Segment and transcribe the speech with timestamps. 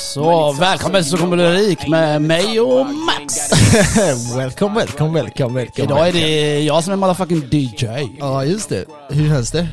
[0.00, 3.52] Så välkommen så kommer du rik med mig och Max.
[4.36, 5.84] welcome, welcome, welcome, welcome.
[5.84, 7.86] Idag är det jag som är motherfucking DJ.
[8.18, 8.84] Ja, just det.
[9.10, 9.68] Hur känns det?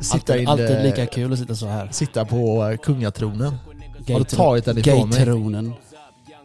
[0.00, 1.88] Sitta, Alltid, in, alltid eh, lika kul att sitta så här.
[1.92, 3.56] sitta på eh, kungatronen.
[4.08, 5.18] Har du tagit den ifrån mig?
[5.18, 5.74] Gaytronen.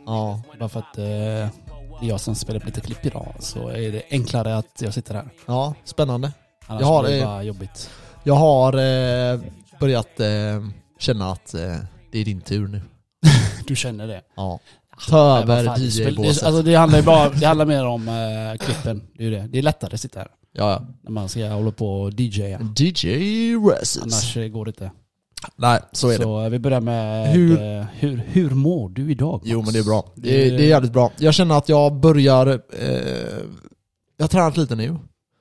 [0.05, 0.41] Ja.
[0.59, 1.49] Bara för att eh, det
[2.01, 5.13] är jag som spelar upp lite klipp idag så är det enklare att jag sitter
[5.13, 5.29] här.
[5.45, 6.31] ja, spännande.
[6.67, 7.89] Annars Jag har, blir det bara jobbigt.
[8.23, 9.39] Jag har eh,
[9.79, 10.27] börjat eh,
[11.05, 11.75] känna att eh,
[12.11, 12.81] det är din tur nu.
[13.67, 14.21] Du känner det?
[14.35, 14.59] Ja.
[15.09, 16.43] Ta vad över DJ-båset.
[16.43, 19.01] alltså det handlar ju bara, det handlar mer om eh, klippen.
[19.13, 19.47] Det är ju det.
[19.51, 20.27] Det är lättare att sitta här.
[20.53, 20.85] Ja, ja.
[21.01, 22.59] När man ska hålla på och DJa.
[22.77, 23.97] DJ Races.
[24.01, 24.91] Annars eh, går det inte.
[25.55, 26.23] Nej, så är det.
[26.23, 29.43] Så eh, vi börjar med Hur- hur, hur, hur mår du idag Max?
[29.47, 30.11] Jo men det är bra.
[30.15, 31.11] Det, Det- är- jävligt bra.
[31.17, 32.47] Jag känner att jag börjar...
[32.47, 32.89] Eh,
[34.17, 34.89] jag har tränat lite nu.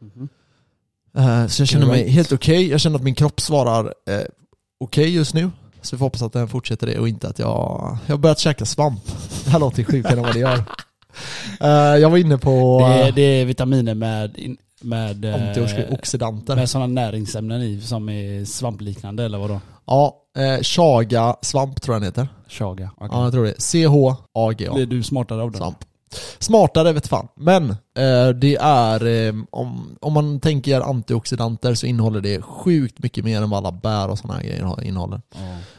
[0.01, 0.28] Mhm.
[1.16, 2.68] Eh, så jag känner mig helt okej.
[2.70, 4.20] Jag känner att min kropp svarar eh,
[4.85, 5.51] okej just nu.
[5.82, 7.99] Så vi får hoppas att den fortsätter det och inte att jag...
[8.07, 9.01] Jag har börjat käka svamp.
[9.45, 10.63] Det här låter sjukare än vad det gör.
[11.60, 14.37] Eh, jag var inne på Det, är- uh, det är vitaminer med,
[14.82, 16.57] med, eh, antioxidanter.
[16.57, 19.60] med sådana näringsämnen i som är svampliknande eller vadå?
[19.87, 22.29] Ja, eh, chaga svamp tror jag den heter.
[22.48, 22.91] Chaga.
[22.96, 23.09] okej.
[23.13, 23.54] Ja, jag tror det.
[23.60, 24.74] C-H-A-G-A.
[24.74, 25.59] Blir du smartare av det?
[25.59, 25.79] svamp.
[26.38, 27.29] Smartare vet fan.
[27.37, 27.76] Men eh,
[28.34, 33.51] det är, eh, om, om man tänker antioxidanter så innehåller det sjukt mycket mer än
[33.51, 35.20] vad alla bär och sådana här grejer innehåller.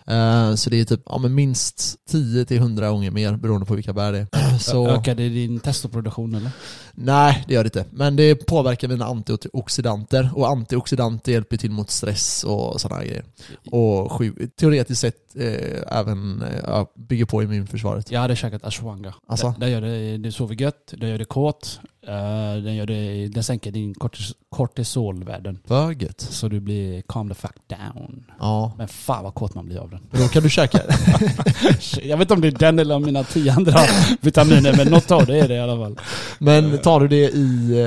[0.07, 4.11] Eh, så det är typ ja, men minst 10-100 gånger mer beroende på vilka bär
[4.11, 4.57] det är.
[4.59, 6.52] Så, Ökar det din testoproduktion eller?
[6.94, 7.85] nej, det gör det inte.
[7.91, 13.25] Men det påverkar mina antioxidanter och antioxidanter hjälper till mot stress och sådana här grejer.
[13.72, 14.22] Och
[14.59, 18.11] teoretiskt sett eh, även eh, bygger på immunförsvaret.
[18.11, 19.13] Jag hade käkat ashwanga.
[19.27, 19.50] Alltså?
[19.50, 23.28] Den, den gör det, det sover gött, den gör det kåt, eh, den, gör det,
[23.28, 25.59] den sänker din kortis, kortisolvärden.
[26.00, 26.22] Gött.
[26.22, 28.23] Så du blir calm the fuck down.
[28.39, 28.72] Ja.
[28.78, 30.00] Men fan vad kåt man blir av den.
[30.12, 30.78] Då kan du käka
[32.03, 33.79] Jag vet inte om det är den eller om mina tio andra
[34.22, 36.00] vitaminer, men något av det är det i alla fall.
[36.40, 37.79] Men tar du det i...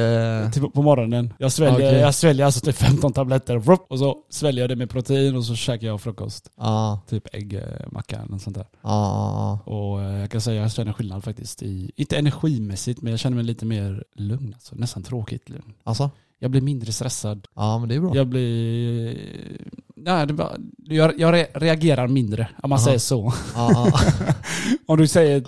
[0.45, 1.35] Eh, Typ på morgonen.
[1.39, 2.01] Jag sväljer, Okej.
[2.01, 5.55] jag sväljer alltså typ 15 tabletter, och så sväljer jag det med protein och så
[5.55, 6.51] käkar jag frukost.
[6.57, 8.67] ja, Typ äggmacka eller något sånt där.
[8.83, 11.63] ja, Och eh, jag kan säga att jag känner skillnad faktiskt.
[11.63, 14.55] I, inte energimässigt, men jag känner mig lite mer lugn.
[14.55, 14.75] Alltså.
[14.77, 15.75] Nästan tråkigt lugn.
[15.85, 16.11] alltså?
[16.39, 17.47] Jag blir mindre stressad.
[17.55, 18.17] Ja men det är bra.
[18.17, 19.19] Jag blir...
[19.97, 20.53] Nej, det bara,
[20.85, 22.85] jag, jag re- reagerar mindre, om man Aha.
[22.87, 23.33] säger så.
[24.87, 25.45] Om du säger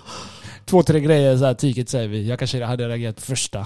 [0.65, 2.27] två, tre grejer så här tyket säger vi.
[2.27, 3.65] Jag kanske hade reagerat på första.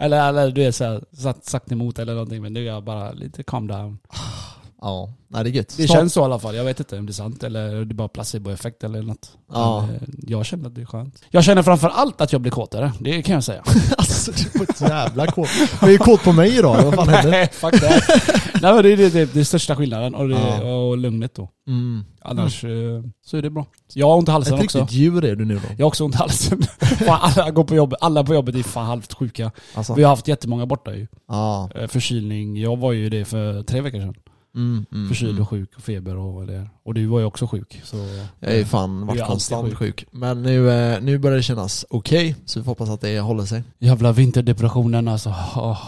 [0.00, 3.12] Eller, eller du är så här, sagt emot eller någonting, men nu är jag bara
[3.12, 3.98] lite calm down.
[4.80, 5.12] Ja.
[5.28, 5.74] Nej det är gött.
[5.76, 6.56] Det Snart- känns så i alla fall.
[6.56, 9.30] Jag vet inte om det är sant eller det är bara placeboeffekt eller något.
[9.52, 9.86] Ja.
[9.86, 11.22] Men, eh, jag känner att det är skönt.
[11.30, 12.92] Jag känner framför allt att jag blir kåtare.
[13.00, 13.62] Det kan jag säga.
[13.98, 15.48] Alltså du är så jävla kåt.
[15.80, 17.30] Du är ju kåt på mig idag, vad fan händer?
[17.30, 18.00] Nej, fuck det.
[18.62, 20.74] Nej men det är det, det, det är största skillnaden och, det, Ja.
[20.74, 21.48] och lugnet då.
[21.68, 22.04] Mm.
[22.22, 22.70] Annars eh,
[23.26, 23.66] så är det bra.
[23.94, 24.78] Jag har ont i halsen Ett också.
[24.80, 25.60] riktigt djur är du nu då.
[25.76, 26.62] Jag har också ont i halsen.
[27.08, 29.50] Alla, går på jobbet, alla på jobbet är fan halvt sjuka.
[29.74, 29.94] Alltså.
[29.94, 31.06] Vi har haft jättemånga borta ju.
[31.28, 31.70] Ja.
[31.74, 32.56] Eh, Förkylning.
[32.56, 34.14] Jag var ju det för tre veckor sedan.
[34.58, 35.42] Mm, mm, Förkyld mm.
[35.42, 36.68] och sjuk och feber och det.
[36.82, 37.80] Och du var ju också sjuk.
[37.84, 37.96] Så
[38.40, 39.78] Jag är fan är varit konstant sjuk.
[39.78, 40.06] sjuk.
[40.10, 43.44] Men nu, eh, nu börjar det kännas okej, så vi får hoppas att det håller
[43.44, 43.62] sig.
[43.78, 45.34] Jävla vinterdepressionen alltså.
[45.56, 45.82] Åh.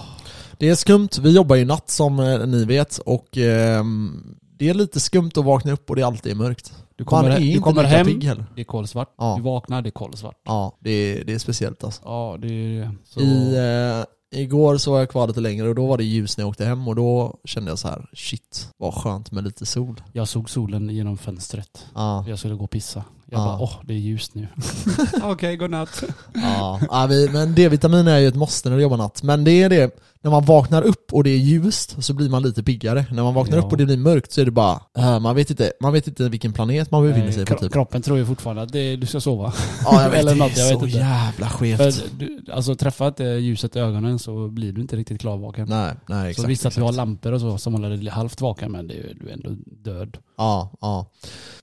[0.59, 4.75] Det är skumt, vi jobbar ju natt som eh, ni vet och ehm, det är
[4.75, 6.73] lite skumt att vakna upp och det alltid är mörkt.
[6.97, 8.07] Du Man kommer, är du kommer hem,
[8.55, 9.15] det är kolsvart.
[9.19, 9.35] Ja.
[9.37, 10.37] Du vaknar, det är kolsvart.
[10.45, 12.03] Ja, det är, det är speciellt alltså.
[12.05, 13.21] Ja, det är så...
[13.21, 16.43] I, eh, igår så var jag kvar lite längre och då var det ljus när
[16.43, 20.03] jag åkte hem och då kände jag så här: shit, vad skönt med lite sol.
[20.13, 21.87] Jag såg solen genom fönstret.
[21.95, 23.05] Ja, Jag skulle gå och pissa.
[23.33, 23.45] Jag Ja.
[23.45, 24.49] bara, åh, det är ljust nu.
[25.23, 26.03] Okej, godnatt.
[26.35, 26.81] ja.
[26.91, 29.23] ja vi, men D-vitamin är ju ett måste när du jobbar natt.
[29.23, 32.43] Men det är det, när man vaknar upp och det är ljust så blir man
[32.43, 33.07] lite piggare.
[33.13, 33.63] När man vaknar Ja.
[33.65, 36.07] upp och det blir mörkt så är det bara, äh, man, vet inte, man vet
[36.09, 37.73] inte vilken planet man befinner sig på typ.
[37.73, 39.53] Kroppen tror ju fortfarande att det, du ska sova.
[39.85, 40.99] Ja, jag vet, Eller något, jag vet så inte.
[40.99, 41.79] jävla skevt.
[41.79, 45.67] För du, alltså träffa inte ljuset i ögonen så blir du inte riktigt klarvaken.
[45.69, 46.43] Nej, nej exakt.
[46.43, 48.95] så visst att vi har lampor och så som håller dig halvt vaken men det
[48.95, 50.17] är, du är ändå död.
[50.41, 51.07] Ja, ja.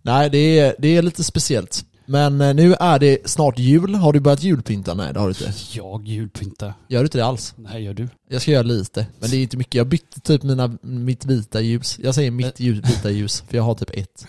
[0.02, 1.86] Nej, det är, det är lite speciellt.
[2.06, 3.96] Men eh, nu är det snart jul.
[3.96, 4.94] Har du börjat julpynta?
[4.94, 5.54] Nej, det har du inte.
[5.74, 6.74] Jag julpyntar.
[6.90, 7.54] Gör du inte det alls?
[7.58, 8.08] Nej, gör du?
[8.30, 9.74] Jag ska göra lite, men det är inte mycket.
[9.76, 12.00] Jag bytte typ mina, mitt vita ljus.
[12.04, 14.26] Jag säger mitt ljus, vita ljus, för jag har typ ett.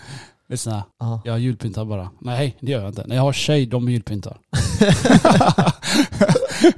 [0.49, 1.21] Lyssna, Ja.
[1.25, 2.09] jag julpyntar bara.
[2.21, 3.03] Nej, det gör jag inte.
[3.07, 4.37] När jag har tjej, de julpyntar.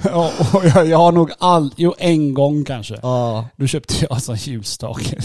[0.03, 0.31] ja,
[0.75, 3.00] jag, jag har nog all, jo en gång kanske.
[3.01, 5.18] Ja, Då köpte jag alltså en ljusstake.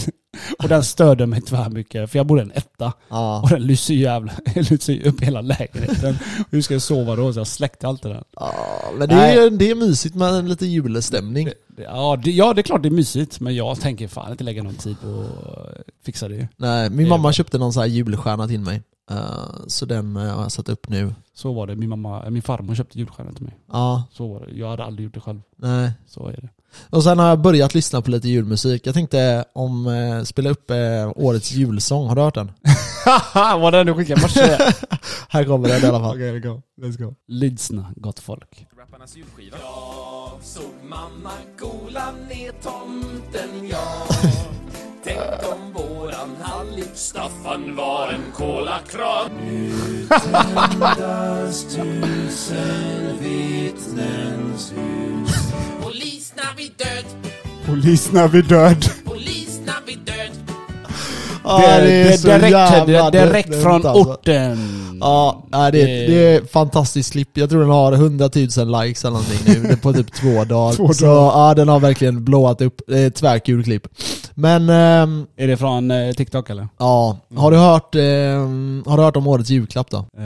[0.63, 2.93] Och den störde mig tvär mycket för jag bodde i en etta.
[3.09, 3.41] ja.
[3.41, 6.17] Och den lyser ju jävla, lyser ju upp hela lägenheten.
[6.51, 7.33] Hur ska jag sova då?
[7.33, 8.23] Så jag släckte allt det där.
[8.35, 8.53] ja
[8.97, 11.49] men det är, det är mysigt med en lite julstämning.
[11.77, 13.39] Ja det, ja, det är klart det är mysigt.
[13.39, 16.47] Men jag tänker fan inte lägga någon tid på att fixar det.
[16.57, 18.81] Nej, min Det mamma köpte någon sån här julstjärna till mig.
[19.11, 19.17] Eh,
[19.67, 21.13] så den eh, har jag satt upp nu.
[21.33, 21.75] Så var det.
[21.75, 23.57] Min, mamma, min farmor köpte julstjärna till mig.
[23.71, 24.51] Ja, Så var det.
[24.57, 25.41] Jag hade aldrig gjort det själv.
[25.55, 25.91] nej.
[26.07, 26.49] Så är det.
[26.89, 28.87] Och sen har jag börjat lyssna på lite julmusik.
[28.87, 32.51] Jag tänkte om eh, spela upp eh, årets julsång, har du hört den?
[33.61, 34.57] Det den du skickade i morse?
[35.29, 36.15] Här kommer den i alla fall.
[36.15, 36.61] Okej, go.
[36.81, 37.15] Let's go.
[37.27, 38.67] Lyssna, gott folk.
[38.79, 39.57] Rapparnas julskiva.
[39.61, 44.07] Jag såg mamma gola ner tomten, ja.
[45.03, 45.19] Tänk
[45.53, 49.31] om våran hallick Staffan var en kolakran.
[49.45, 49.71] Nu
[50.09, 55.36] tändas tusen vittnens hus.
[55.87, 57.05] Polis när vi död,
[57.65, 58.85] Polis när vi död.
[59.05, 60.31] polis när vi död.
[61.43, 64.11] Ja, det, det, så direkt, jävla det, direkt dumt, från alltså.
[64.11, 64.57] orten.
[65.01, 67.29] Ja, nej, det, Det- det är ett fantastiskt klipp.
[67.37, 68.43] Jag tror den har 100 000
[68.83, 70.73] likes eller någonting nu, Det är på typ två dagar.
[70.75, 71.47] Två Så dagar.
[71.47, 72.81] ja, den har verkligen blåat upp.
[72.87, 73.87] Det är ett tvärkul klipp.
[74.39, 76.67] Men, ehm, Är det från eh, TikTok eller?
[76.77, 77.17] ja.
[77.35, 79.97] Har du hört, ehm, har du hört om årets julklapp då?
[79.97, 80.23] Eh,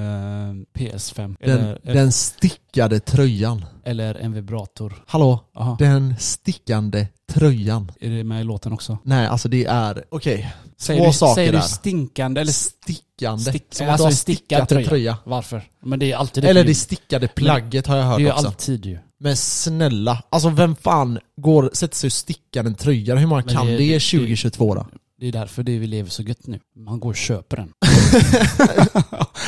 [0.73, 1.35] PS5.
[1.39, 3.65] Den, Eller, den stickade tröjan.
[3.83, 5.03] eller en vibrator.
[5.07, 5.39] Hallå?
[5.57, 5.75] Aha.
[5.79, 7.91] Den stickande tröjan.
[8.01, 8.97] Är det med i låten också?
[9.03, 10.53] Nej, alltså det är, okej.
[10.77, 11.59] Säger, Två du, saker säger där.
[11.59, 13.43] du stinkande eller Stickande.
[13.51, 15.17] stick, Som att alltså du har en stickad stickat tröja.
[15.23, 15.63] Varför?
[15.83, 16.49] Men det är alltid det.
[16.49, 18.47] Eller det stickade plagget har jag det hört är ju också.
[18.47, 18.97] alltid ju.
[19.23, 23.15] Men snälla, alltså vem fan går, sätter sig och stickar en tröja?
[23.15, 24.87] Hur många Men kan det- det, det- 2022 då?
[25.19, 26.59] Det är därför det vi lever så gött nu.
[26.75, 27.73] Man går och köper den.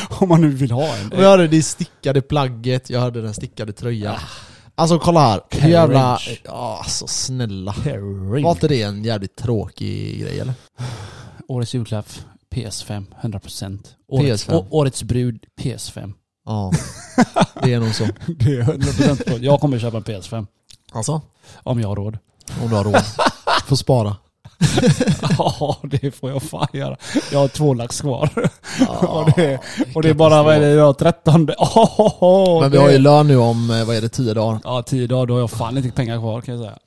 [0.20, 1.10] Om man nu vill ha en.
[1.12, 4.16] Jag hörde det stickade plagget, jag hörde den stickade tröjan.
[4.74, 5.70] Alltså kolla här, hur Carriage.
[5.72, 6.18] jävla...
[6.44, 7.72] Ja, alltså snälla.
[7.84, 8.42] Herregud.
[8.44, 10.54] Var inte det en jävligt tråkig grej eller?
[11.48, 12.08] Årets julklapp,
[12.54, 13.78] PS5, 100%.
[14.08, 14.54] Årets, PS5.
[14.54, 16.12] å, årets brud, PS5.
[16.46, 16.72] Ja,
[17.62, 18.04] det är nog så.
[18.26, 19.44] Det är 100% på.
[19.44, 20.46] Jag kommer köpa en PS5.
[20.92, 21.20] Alltså?
[21.62, 22.18] Om jag har råd.
[22.62, 23.02] Om du har råd.
[23.66, 24.16] Får spara.
[25.38, 26.96] Ja, det får jag fan göra.
[27.32, 28.30] Jag har två lax kvar.
[28.80, 29.60] Ja, och, det,
[29.94, 31.50] och det är bara, vad är det idag, 13?
[31.58, 34.60] Oh, Men vi har ju lön nu om, eh, vad är det, 10 dagar?
[34.64, 36.78] Ja, tio dagar, då har jag fan inte pengar kvar kan jag säga.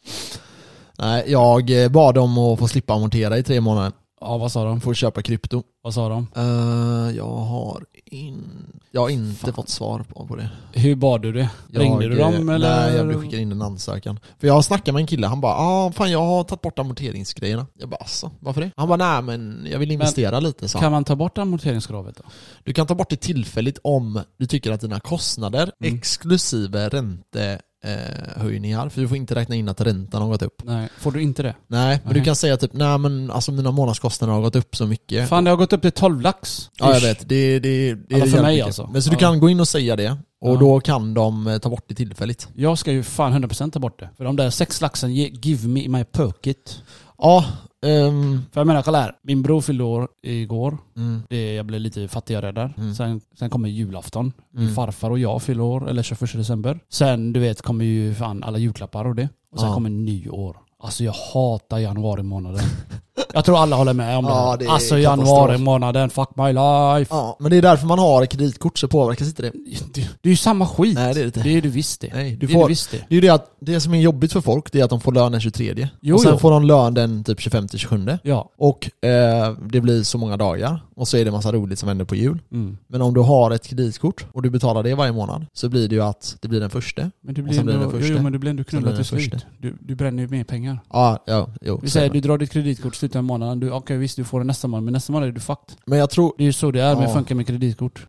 [0.98, 3.92] Nej, jag bad om att få slippa amortera i tre månader.
[4.22, 4.82] Ja, vad sa de?
[4.82, 5.64] Få köpa krypto.
[5.84, 6.28] Vad sa de?
[6.36, 8.44] Eh, jag har in...
[8.92, 9.54] Jag har inte Fan.
[9.54, 10.50] fått svar på, på det.
[10.74, 11.50] Hur bad du det?
[11.72, 12.70] Jag, Ringde du eh, dem eller?
[12.90, 14.20] Nej, jag skickade in en ansökan.
[14.40, 17.66] För jag snackade med en kille, han bara ah, fan jag har tagit bort amorteringsgrejerna.
[17.80, 18.72] Jag bara alltså, varför det?
[18.76, 20.80] Han bara nej men jag vill investera lite så.
[20.80, 22.24] Kan man ta bort amorteringskravet då?
[22.64, 25.96] Du kan ta bort det tillfälligt om du tycker att dina kostnader, Mm.
[25.98, 30.62] exklusive räntehöjningar, eh, höjningar, för du får inte räkna in att räntan har gått upp.
[30.66, 31.56] Nej, får du inte det?
[31.68, 32.26] Nej, men du Nej.
[32.26, 35.30] kan säga typ nej men alltså mina månadskostnader har gått upp så mycket.
[35.30, 36.70] Fan det har gått upp till 12 lax.
[36.78, 38.66] Ja jag vet, det, det, det Alla är för jävligt mig mycket.
[38.66, 38.88] alltså.
[38.92, 39.20] Men så du Ja.
[39.20, 40.60] kan gå in och säga det, och Ja.
[40.60, 42.48] då kan de eh, ta bort det tillfälligt.
[42.56, 44.10] Jag ska ju fan 100% ta bort det.
[44.18, 46.82] För de där sex laxen, ge- give me my pocket.
[47.18, 47.46] Ja,
[47.86, 49.16] ehm, För jag menar, kolla här.
[49.24, 50.78] Min bror fyllde år igår.
[50.98, 52.74] mm, Det, jag blev lite fattigare där.
[52.78, 52.96] Mm.
[52.96, 54.34] Sen, sen kommer julafton.
[54.52, 54.76] Min Mm.
[54.76, 56.80] farfar och jag fyller år, eller 21 december.
[56.90, 59.30] Sen du vet kommer ju fan alla julklappar och det.
[59.52, 59.74] Och sen Ja.
[59.74, 60.58] kommer nyår.
[60.80, 62.62] Alltså jag hatar januari månaden.
[63.34, 64.32] jag tror alla håller med om det.
[64.32, 67.08] Ja, det är alltså januari månaden, fuck my life.
[67.16, 69.52] ja, men det är därför man har kreditkort så påverkas inte det.
[69.94, 70.96] Det, det är ju samma skit.
[70.96, 71.44] Nej det är det inte.
[71.44, 72.10] Det är du visst det.
[72.14, 72.98] Nej, du det är får, du visst det.
[72.98, 75.02] det är ju det att det som är jobbigt för folk, det är att de
[75.02, 76.38] får lön den 23 Jo, och sen jo.
[76.40, 78.50] får de lön den typ 25-27 Ja.
[78.58, 82.06] och eh, det blir så många dagar och så är det massa roligt som händer
[82.06, 82.40] på jul.
[82.52, 82.78] Mm.
[82.88, 85.96] Men om du har ett kreditkort och du betalar det varje månad så blir det
[85.96, 87.02] ju att det blir den första.
[87.02, 88.14] Men du blir blir ändå, det jo, första.
[88.14, 89.46] jo, men du blir ändå blir knullad det till slut.
[89.60, 90.80] Du, du bränner ju mer pengar.
[90.94, 91.80] Ja, ja, jo.
[91.84, 92.14] Vi säger det.
[92.14, 93.60] du drar ditt kreditkort slutet av månaden.
[93.60, 95.76] Du, Okej visst du får det nästa månad, men nästa månad är du fucked.
[95.86, 96.34] Men jag tror...
[96.38, 97.04] Det är ju så det är Ja.
[97.06, 98.08] att funka med kreditkort.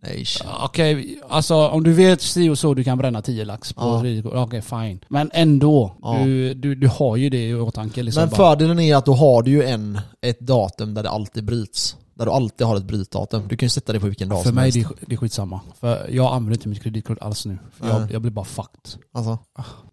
[0.64, 4.00] Okej, alltså om du vet si och så du kan bränna 10 lax på Ja.
[4.00, 4.32] kreditkort.
[4.34, 5.00] Okej fine.
[5.08, 6.18] Men ändå, Ja.
[6.24, 8.02] du, du, du har ju det i åtanke.
[8.02, 11.44] Liksom Men fördelen är att då har du ju en, ett datum där det alltid
[11.44, 11.96] bryts.
[12.14, 13.48] Där du alltid har ett brytdatum.
[13.48, 14.88] Du kan ju sätta det på vilken dag För som mig helst.
[14.98, 15.60] det är, det skitsamma.
[15.80, 17.58] För jag använder inte mitt kreditkort alls nu.
[17.72, 19.02] För jag, jag blir bara fucked.
[19.14, 19.38] Alltså,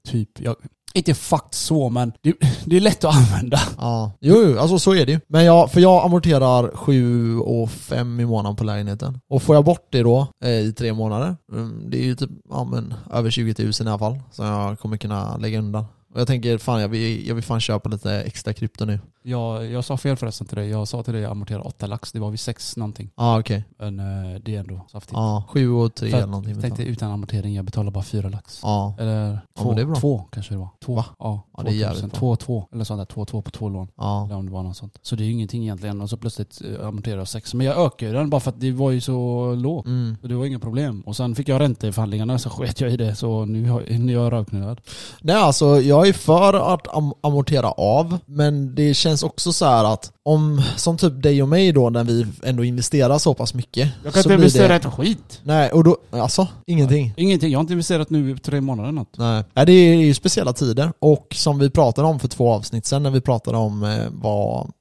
[0.08, 0.30] Typ.
[0.40, 0.56] Jag,
[0.98, 2.34] inte fucked så men det,
[2.66, 3.60] det är lätt att använda.
[3.78, 4.12] ja.
[4.22, 5.20] Jo, jo, alltså så är det ju.
[5.28, 9.20] Men jag, för jag amorterar 7 och 5 i månaden på lägenheten.
[9.30, 12.30] Och får jag bort det då eh, i tre månader, mm, det är ju typ,
[12.50, 14.20] ja men över 20 000 i alla fall.
[14.32, 15.86] Som jag kommer kunna lägga undan.
[16.16, 19.00] Och jag tänker, fan jag vill, jag vill fan köpa lite extra krypto nu.
[19.24, 20.70] Jag, jag sa fel förresten till dig.
[20.70, 22.12] Jag sa till dig att jag amorterar 8 lax.
[22.12, 23.10] Det var vid 6 någonting.
[23.16, 23.66] Ja ah, okej.
[23.78, 25.14] Men eh, det är ändå saftigt.
[25.14, 26.54] Ja, 7 och 3 För eller någonting.
[26.54, 28.60] jag tänkte utan amortering, jag betalar bara 4 lax.
[28.64, 28.96] Ja.
[29.00, 29.96] Eller Ja, två, men det är bra.
[29.96, 30.70] två kanske det var.
[30.86, 30.96] Två.
[30.96, 31.06] Va?
[31.20, 32.10] Ja, Ja, det är jävligt 2000.
[32.10, 32.20] bra.
[32.20, 32.68] Två, två.
[32.74, 33.06] Eller sånt där.
[33.06, 33.88] Två, två på två lån.
[33.98, 34.26] Ja.
[34.26, 35.00] Eller om det var något sånt.
[35.02, 36.02] Så det är ju ingenting egentligen.
[36.02, 37.54] Och så plötsligt eh, amorterar jag sex.
[37.54, 39.86] Men jag ökade den bara för att det var ju så lågt.
[39.86, 40.18] Mm.
[40.22, 41.02] Så det var inga problem.
[41.06, 43.16] Och sen fick jag ränteförhandlingarna så sket jag i det.
[43.16, 44.82] Så nu, är jag röknullad.
[45.22, 49.94] Nej alltså jag är för att am- amortera av, men det känns också så här
[49.94, 53.90] att om, som typ dig och mig då, när vi ändå investerar så pass mycket.
[54.04, 55.42] Jag kan inte investera det, ett skit.
[55.44, 57.14] Nej, och då, alltså ingenting.
[57.18, 57.52] Ingenting.
[57.52, 59.18] Jag har inte investerat nu i tre månader något.
[59.18, 59.44] Nej.
[59.54, 63.04] Nej, det är ju speciella tider och som vi pratade om för två avsnitt sedan,
[63.04, 64.72] när vi pratade om eh, vad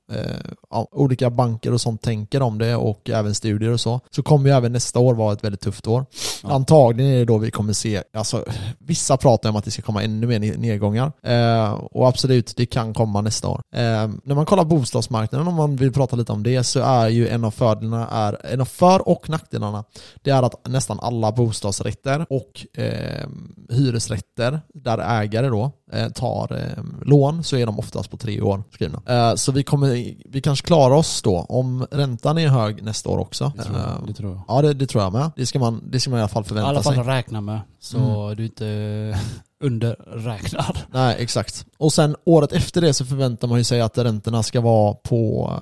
[0.70, 4.50] ja, olika banker och sånt tänker om det och även studier och så, så kommer
[4.50, 6.06] ju även nästa år vara ett väldigt tufft år.
[6.42, 6.52] Ja.
[6.52, 8.44] Antagligen är det då vi kommer se, alltså
[8.78, 12.66] vissa pratar om att det ska komma ännu mer ne- nedgångar eh, och absolut, det
[12.66, 13.62] kan komma nästa år.
[13.74, 13.80] Eh,
[14.24, 17.44] när man kollar bostadsmarknaden, om man vill prata lite om det, så är ju en
[17.44, 19.84] av fördelarna, är, en av för och nackdelarna,
[20.22, 23.28] det är att nästan alla bostadsrätter och eh,
[23.70, 28.62] hyresrätter där ägare då eh, tar eh, lån så är de oftast på tre år
[28.72, 29.02] skrivna.
[29.06, 29.93] Eh, så vi kommer,
[30.24, 33.52] vi kanske klarar oss då om räntan är hög nästa år också.
[33.56, 34.06] Det tror Eh, jag.
[34.08, 34.42] Det tror jag.
[34.48, 35.30] Ja det, det tror jag med.
[35.36, 37.02] Det ska man, det ska man i alla fall I förvänta alla fall sig.
[37.04, 37.60] räkna med.
[37.80, 38.36] Så Mm.
[38.36, 39.18] du inte
[39.64, 40.76] underräknar.
[40.92, 41.66] Nej exakt.
[41.78, 45.52] Och sen året efter det så förväntar man ju sig att räntorna ska vara på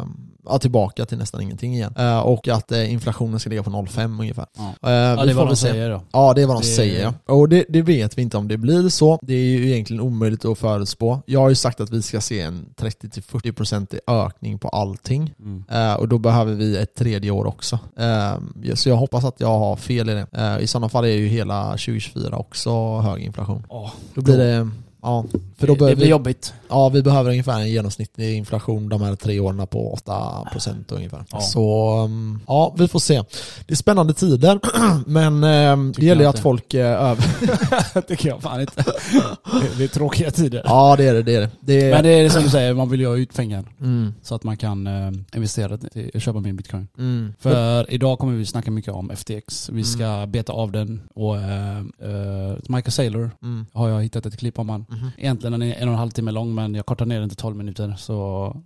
[0.49, 1.95] ja, tillbaka till nästan ingenting igen.
[1.99, 4.47] Eh, och att eh, inflationen ska ligga på 0,5 ungefär.
[4.57, 4.89] Ja.
[4.91, 6.03] Eh, Ja, det är vad de säger då.
[6.13, 7.35] Ja, det är vad de Det- säger ja.
[7.35, 9.19] Och det, det vet vi inte om det blir så.
[9.23, 11.23] Det är ju egentligen omöjligt att förutspå.
[11.27, 15.35] Jag har ju sagt att vi ska se en 30-40% ökning på allting.
[15.39, 15.65] Mm.
[15.71, 17.79] Eh, och då behöver vi ett tredje år också.
[17.99, 18.33] Eh,
[18.75, 20.27] så jag hoppas att jag har fel i det.
[20.33, 23.67] Eh, I sådana fall är ju hela 2024 också hög inflation.
[23.69, 24.71] Ja, Då blir det,
[25.03, 25.25] ja,
[25.59, 26.55] för då det, det blir vi, jobbigt.
[26.69, 31.25] ja, vi behöver ungefär en genomsnittlig inflation de här tre åren på 8% ungefär.
[31.31, 31.41] Ja.
[31.41, 33.23] Så um, ja, vi får se.
[33.67, 34.61] Det är spännande tider,
[35.07, 38.01] men um, det gäller ju att folk är över...
[38.09, 38.83] tycker jag fan inte.
[38.85, 40.63] Det- Det är tråkiga tider.
[40.65, 41.51] Ja det är det, det är det.
[41.61, 43.65] det är, Men det är som du säger, man vill ju ha ut pengar.
[43.81, 46.89] mm, Så att man kan eh, investera till, köpa mer bitcoin.
[46.99, 47.35] mm.
[47.41, 49.69] För idag kommer vi snacka mycket om FTX.
[49.73, 50.31] Vi ska Mm.
[50.31, 53.67] beta av den och eh, eh, Michael Saylor Mm.
[53.73, 54.87] har jag hittat ett klipp om han.
[54.93, 55.11] Mhm.
[55.19, 57.37] Egentligen den är en och en halv timme lång men jag kortar ner den till
[57.39, 57.95] 12 minuter.
[57.99, 58.13] Så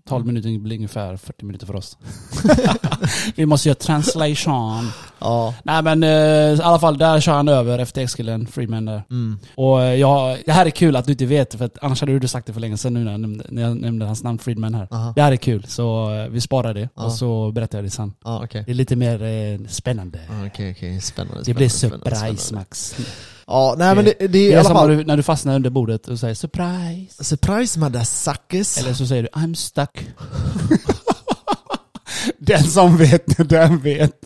[0.09, 0.35] 12 Mm.
[0.35, 1.99] minuter blir ungefär 40 minuter för oss.
[3.37, 4.91] vi måste göra translation.
[5.19, 5.55] Ja.
[5.63, 9.03] Nej men eh, i alla fall där kör han över FTX-killen, Freeman där.
[9.11, 9.39] Mm.
[9.55, 12.19] Och eh, jag, det här är kul att du inte vet för att annars hade
[12.19, 14.39] du sagt det för länge sedan nu när jag nämnde, när jag nämnde hans namn
[14.39, 14.89] Friedman här.
[14.91, 15.13] Aha.
[15.17, 17.05] Det här är kul så eh, vi sparar det Ja.
[17.05, 18.13] och så berättar jag det sen.
[18.25, 18.63] Ja okej.
[18.67, 20.19] Det är lite mer eh, spännande.
[20.29, 21.43] Ja, Okej okej, spännande.
[21.45, 22.61] Det blir spännande, surprise spännande.
[22.71, 22.97] Max.
[23.47, 24.89] Ja, nej men det, det är Det i är alla som fall...
[24.89, 27.25] när du, när du fastnar under bordet och säger surprise.
[27.25, 28.79] Surprise motherfuckers.
[28.79, 30.07] Eller så säger du I'm stuck.
[32.39, 34.13] den som vet, den vet.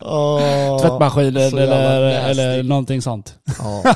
[0.00, 3.34] Åh, Tvättmaskinen eller, eller någonting sånt.
[3.58, 3.82] Ja.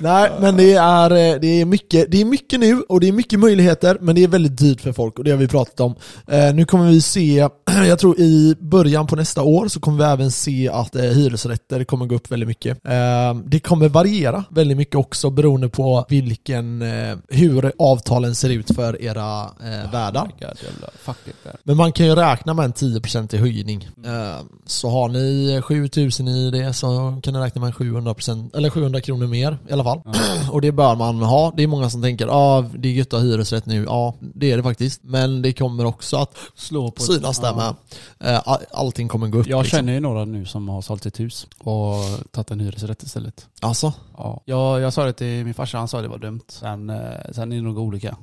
[0.00, 3.12] Nej, men det är, eh, det, är mycket, det är mycket nu och det är
[3.12, 5.94] mycket möjligheter, men det är väldigt dyrt för folk och det har vi pratat om.
[6.26, 7.48] Eh, nu kommer vi se,
[7.88, 11.84] jag tror i början på nästa år så kommer vi även se att eh, hyresrätter
[11.84, 12.86] kommer gå upp väldigt mycket.
[12.86, 16.82] Eh, det kommer variera väldigt mycket också beroende på vilken,
[17.28, 20.30] hur avtalen ser ut för era eh, värdar.
[21.06, 21.14] Oh.
[21.62, 23.88] Men man kan ju räkna med en 10% i höjning.
[24.66, 28.93] Så har ni 7000 i det så kan ni räkna med en 700%, eller 700
[29.00, 30.00] kronor mer i alla fall.
[30.52, 31.52] Och det bör man ha.
[31.56, 33.84] Det är många som tänker ja ah, det är gött att ha hyresrätt nu.
[33.84, 35.00] Ja, det är det faktiskt.
[35.04, 37.74] Men det kommer också att Slå på synas där med.
[38.34, 39.46] Eh, all- Allting kommer gå upp.
[39.46, 39.76] Jag liksom.
[39.78, 41.94] känner ju några nu som har sålt ett hus och
[42.30, 43.46] tagit en hyresrätt istället.
[43.60, 44.42] Alltså, Ja.
[44.44, 46.40] Jag, jag sa det till min farsa, han sa det var dumt.
[46.48, 46.96] Sen, eh,
[47.32, 48.16] sen är det nog olika.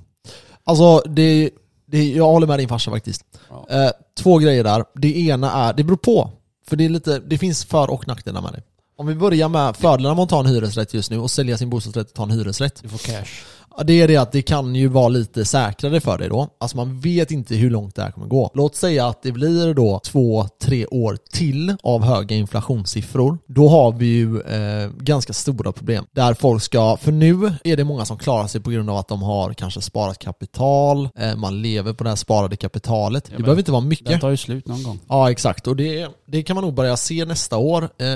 [0.63, 1.49] alltså det,
[1.85, 3.25] det, jag håller med din farsa faktiskt.
[3.49, 3.65] Ja.
[3.69, 4.85] Eh, två grejer där.
[4.95, 6.29] Det ena är, det beror på.
[6.67, 8.61] För det, är lite, det finns för och nackdelar med det.
[9.01, 11.69] Om vi börjar med fördelarna med att ta en hyresrätt just nu och sälja sin
[11.69, 12.79] bostadsrätt och ta en hyresrätt.
[12.83, 13.43] Du får cash.
[13.77, 16.47] Ja, Det är det att det kan ju vara lite säkrare för dig då.
[16.59, 18.51] Alltså man vet inte hur långt det här kommer gå.
[18.53, 23.37] Låt säga att det blir då två, tre år till av höga inflationssiffror.
[23.47, 26.05] Då har vi ju eh, ganska stora problem.
[26.11, 29.07] Där folk ska, för nu är det många som klarar sig på grund av att
[29.07, 33.27] de har kanske sparat kapital, eh, man lever på det här sparade kapitalet.
[33.31, 34.21] Ja, det behöver inte vara mycket.
[34.21, 34.99] tar ju slut någon gång.
[35.09, 37.89] Ja exakt, och det, det kan man nog börja se nästa år.
[37.97, 38.07] Eh,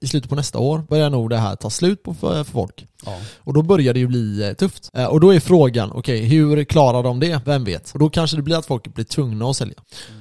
[0.00, 2.86] I slutet på nästa år börjar nog det här ta slut på för, för folk.
[3.06, 3.18] Ja.
[3.38, 4.90] Och då börjar det ju bli eh, tufft.
[4.94, 7.40] Eh, och då är frågan, okej, hur klarar de det?
[7.44, 7.92] Vem vet?
[7.92, 9.74] Och då kanske det blir att folk blir tvungna att sälja.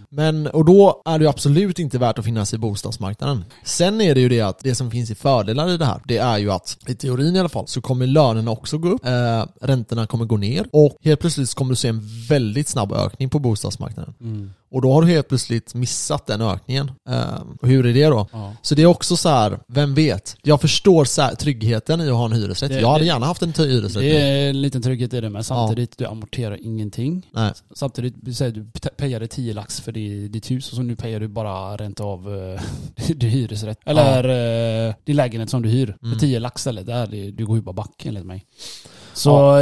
[0.09, 3.45] Men, och då är det ju absolut inte värt att finnas i bostadsmarknaden.
[3.63, 6.17] Sen är det ju det att det som finns i fördelar i det här, det
[6.17, 9.45] är ju att i teorin i alla fall så kommer lönerna också gå upp, eh,
[9.61, 13.29] räntorna kommer gå ner och helt plötsligt så kommer du se en väldigt snabb ökning
[13.29, 14.13] på bostadsmarknaden.
[14.21, 14.53] Mm.
[14.73, 16.91] Och då har du helt plötsligt missat den ökningen.
[17.09, 18.27] Eh, och hur är det då?
[18.31, 18.53] Ja.
[18.61, 20.35] Så det är också så här, vem vet?
[20.43, 22.69] Jag förstår så här, tryggheten i att ha en hyresrätt.
[22.71, 24.01] Det- jag hade det- gärna haft en hyresrätt.
[24.03, 27.27] Det är en liten trygghet i det men samtidigt, du amorterar ingenting.
[27.31, 27.51] Nej.
[27.75, 29.91] Samtidigt, du säger du pe- payade 10 lax för
[30.27, 32.61] ditt hus och så nu payar du bara ränta av eh,
[33.15, 33.79] din hyresrätt.
[33.85, 35.97] Eller eh, din lägenhet som du hyr.
[36.03, 36.13] Mm.
[36.13, 38.45] För 10 lax eller där, du går ju bara back enligt mig.
[39.13, 39.62] Så eh,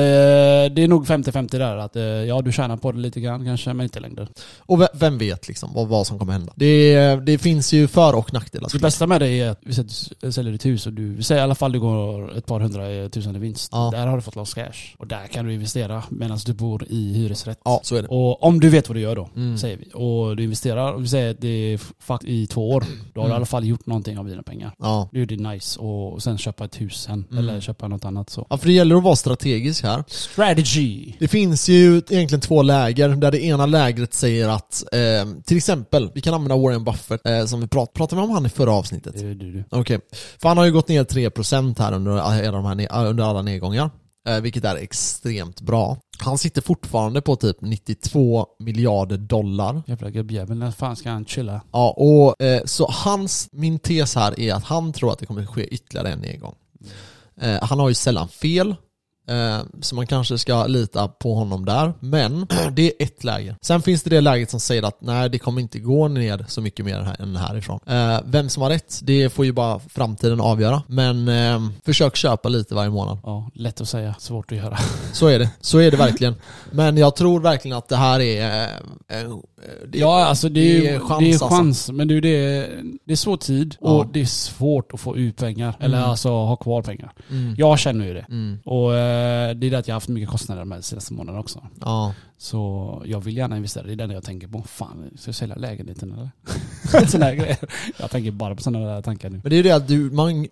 [0.72, 1.78] det är nog 50-50 där.
[1.78, 4.28] Att, eh, ja, du tjänar på det lite grann kanske, men inte i längden.
[4.60, 6.54] Och ve- vem vet liksom vad, vad som kommer hända?
[6.56, 8.70] Det, det finns ju för och nackdelar.
[8.74, 9.74] Det bästa med det är att vi
[10.22, 12.90] du säljer ditt hus och du, säger i alla fall du går ett par hundra
[12.92, 13.70] eh, tusen i vinst.
[13.72, 13.90] Ja.
[13.94, 14.96] Där har du fått loss cash.
[14.98, 17.60] Och där kan du investera medan du bor i hyresrätt.
[17.66, 18.08] Ja, så är det.
[18.08, 19.58] Och om du vet vad du gör då, Mm.
[19.58, 19.86] säger vi.
[19.94, 21.80] Och du investerar, och vi säger att det är
[22.26, 22.84] i två år.
[23.14, 23.32] Då har du Mm.
[23.32, 24.72] i alla fall gjort någonting av dina pengar.
[24.80, 25.10] Ja.
[25.12, 25.80] Det är det nice.
[25.80, 27.26] Och sen köpa ett hus sen.
[27.32, 27.38] Mm.
[27.50, 28.48] Eller köpa något annat så.
[28.50, 30.04] ja, för det gäller att vara strategisk här.
[30.08, 31.14] Strategy.
[31.20, 35.00] Det finns ju egentligen två läger, där det ena lägret säger att, eh,
[35.46, 38.50] till exempel, vi kan använda Warren Buffett, eh, som vi prat, pratade om han i
[38.50, 39.18] förra avsnittet?
[39.18, 39.64] Du, du.
[39.70, 40.00] Okej,
[40.42, 43.90] för han har ju gått ner 3% här under, alla de här, under alla nedgångar.
[44.28, 45.98] Eh, vilket är extremt bra.
[46.20, 49.84] Han sitter fortfarande på typ 92 miljarder dollar.
[49.88, 50.58] Jävla gubbjävel.
[50.58, 51.62] När fan ska han chilla?
[51.72, 55.46] Ja, och eh, så hans, min tes här är att han tror att det kommer
[55.46, 56.56] ske ytterligare en nedgång.
[57.42, 58.76] Eh, han har ju sällan fel,
[59.82, 61.94] så man kanske ska lita på honom där.
[62.00, 63.56] Men det är ett läge.
[63.62, 66.62] Sen finns det det läget som säger att nej, det kommer inte gå ner så
[66.62, 67.80] mycket mer här, än härifrån.
[67.88, 70.84] Eh, vem som har rätt, det får ju bara framtiden avgöra.
[70.88, 73.20] Men eh, försök köpa lite varje månad.
[73.24, 74.78] Ja, lätt att säga, svårt att göra.
[75.14, 75.50] Så är det.
[75.62, 76.36] Så är det verkligen.
[76.72, 78.70] Men jag tror verkligen att det här är...
[79.10, 79.32] Eh, eh,
[79.88, 81.48] det, ja, alltså det är, det är chans, det är alltså.
[81.48, 81.92] chans.
[81.92, 83.90] Men du, det är, det är svår tid Ja.
[83.90, 85.76] och det är svårt att få ut pengar.
[85.80, 86.10] Eller Mm.
[86.10, 87.12] alltså ha kvar pengar.
[87.30, 87.56] Mm.
[87.58, 88.26] Jag känner ju det.
[88.30, 88.60] Mm.
[88.66, 91.68] Och eh, det är det att jag har haft mycket kostnader de senaste månaderna också.
[91.82, 92.14] Ja.
[92.38, 94.62] Så jag vill gärna investera, det är det enda jag tänker på.
[94.68, 96.30] Fan, ska jag sälja lägenheten eller?
[97.08, 97.58] Sådana här grejer.
[98.00, 99.40] Jag tänker bara på sådana där tankar nu.
[99.44, 100.48] Men det är ju det att du, man,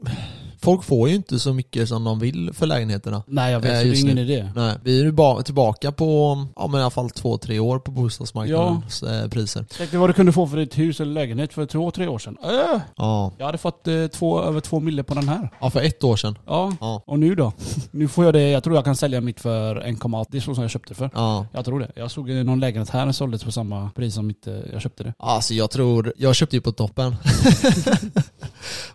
[0.62, 3.24] folk får ju inte så mycket som de vill för lägenheterna.
[3.28, 4.22] Nej jag vet, Eh, så det är ingen nu.
[4.22, 4.52] idé.
[4.56, 7.92] Nej, vi är ju tillbaka på, ja men i alla fall två, tre år på
[7.92, 9.66] bostadsmarknadens eh, priser.
[9.78, 12.20] Tänk dig vad du kunde få för ditt hus eller lägenhet för två, tre år
[12.20, 12.38] sedan.
[12.44, 13.32] Äh, Ja.
[13.38, 15.50] jag hade fått eh, två, över två mille på den här.
[15.62, 16.38] ja, för ett år sedan.
[16.46, 16.74] Ja.
[16.80, 17.04] Ja.
[17.06, 17.52] Och nu då?
[17.92, 20.26] Nu får jag det, jag tror jag kan sälja mitt för 1,8.
[20.32, 21.10] Det är så som jag köpte för.
[21.14, 21.46] Ja.
[21.54, 21.92] Jag tror det.
[21.96, 24.82] Jag såg eh, någon lägenhet här som såldes på samma pris som mitt, eh, jag
[24.82, 25.14] köpte det.
[25.20, 27.16] Alltså jag tror, jag köpte ju på toppen.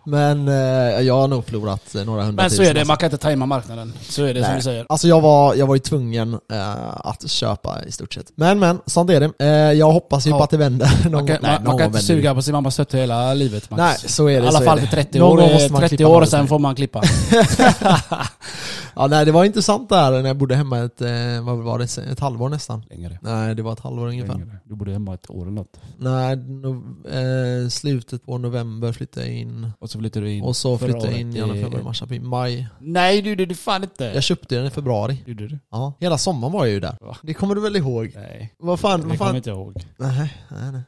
[0.03, 0.53] men eh,
[1.01, 2.57] jag har nog förlorat eh, några Men hundratusen.
[2.57, 2.87] så är det, alltså.
[2.91, 3.93] man kan inte tajma marknaden.
[4.09, 4.57] Så är det som Nej.
[4.59, 4.85] du säger.
[4.89, 8.31] Alltså jag var, jag var ju tvungen eh, att köpa i stort sett.
[8.35, 9.31] Men men, sånt är det.
[9.39, 9.47] Eh,
[9.77, 10.37] jag hoppas ju Ja.
[10.37, 10.89] på att det vänder.
[11.03, 13.69] Någon, Man kan, nej, man, man kan inte suga på sin mammas fötter hela livet
[13.69, 13.79] Max.
[13.79, 14.45] Nej, så är det.
[14.45, 14.91] I alla fall för det.
[14.91, 15.37] 30 Någon år.
[15.41, 17.01] gång eh, måste man 30 klippa år sen får man klippa.
[18.97, 21.07] Ja, nej, det var intressant där när jag bodde hemma ett, eh,
[21.43, 22.83] vad var det, ett halvår nästan.
[22.89, 23.19] Längre.
[23.21, 24.33] Nej, det var ett halvår ungefär.
[24.33, 24.57] Längre.
[24.63, 25.77] Du bodde hemma ett år eller något.
[25.97, 29.54] Nej, no, eh, slutet på november flyttade jag in.
[29.79, 30.43] Och så flyttade du in.
[30.43, 32.67] Och så förra flyttade jag in i i- februari, mars, april, maj.
[32.79, 34.03] Nej du, det du fan inte.
[34.05, 35.23] Jag köpte den i februari.
[35.25, 35.59] Gjorde du?
[35.71, 36.95] Ja, hela sommaren var jag ju där.
[37.01, 37.17] Va?
[37.21, 38.11] Det kommer du väl ihåg?
[38.15, 38.53] Nej.
[38.59, 39.35] Vad fan, Det vad kommer fan?
[39.35, 39.73] inte jag ihåg.
[39.97, 40.81] Nej, nej, nej.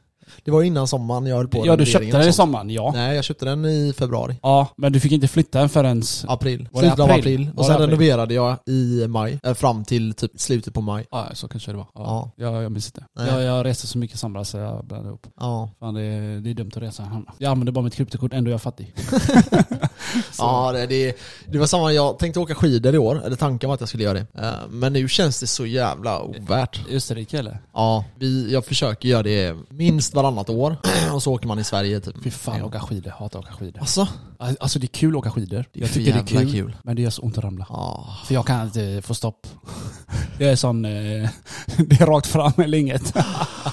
[0.44, 2.90] Det var innan sommaren jag höll på Ja du köpte den i sommaren, ja.
[2.94, 4.36] Nej, jag köpte den i februari.
[4.42, 6.02] Ja, men du fick inte flytta den förrän...
[6.26, 6.68] April.
[6.72, 7.20] Var det Slutet av april?
[7.20, 7.50] april.
[7.54, 7.86] Var Och sen april?
[7.88, 9.38] renoverade jag i maj.
[9.42, 11.06] Eh, fram till typ slutet på maj.
[11.10, 11.86] Ja, så kanske det var.
[11.94, 12.32] Ja.
[12.36, 12.44] Ja.
[12.44, 13.04] Jag, jag minns inte.
[13.18, 13.28] Nej.
[13.28, 15.26] Jag, jag reste så mycket i somras så jag blandade ihop.
[15.40, 15.70] Ja.
[15.80, 17.22] Fan det är, det är dumt att resa.
[17.38, 18.94] Jag använder bara mitt kryptokort, ändå är jag fattig.
[20.38, 21.92] Ja, det, det, det var samma.
[21.92, 23.22] Jag tänkte åka skidor i år.
[23.26, 24.26] Eller tanken var att jag skulle göra det.
[24.42, 26.80] Eh, Men nu känns det så jävla ovärt.
[26.90, 27.58] Österrike eller?
[27.74, 30.76] Ja, vi, jag försöker göra det minst varannat år.
[31.14, 32.22] Och så åker man i Sverige typ.
[32.22, 33.10] Fy fan, åka skidor.
[33.10, 33.80] Hatar att åka skidor.
[33.80, 34.08] Alltså?
[34.38, 35.64] Alltså det är kul att åka skidor.
[35.72, 36.76] Jag tycker det är kul, kul.
[36.82, 37.66] Men det gör så ont att ramla.
[37.68, 38.16] Ja.
[38.26, 39.46] För jag kan inte få stopp.
[40.38, 40.84] Jag är sån...
[40.84, 40.90] Eh,
[41.76, 43.14] det är rakt fram eller inget.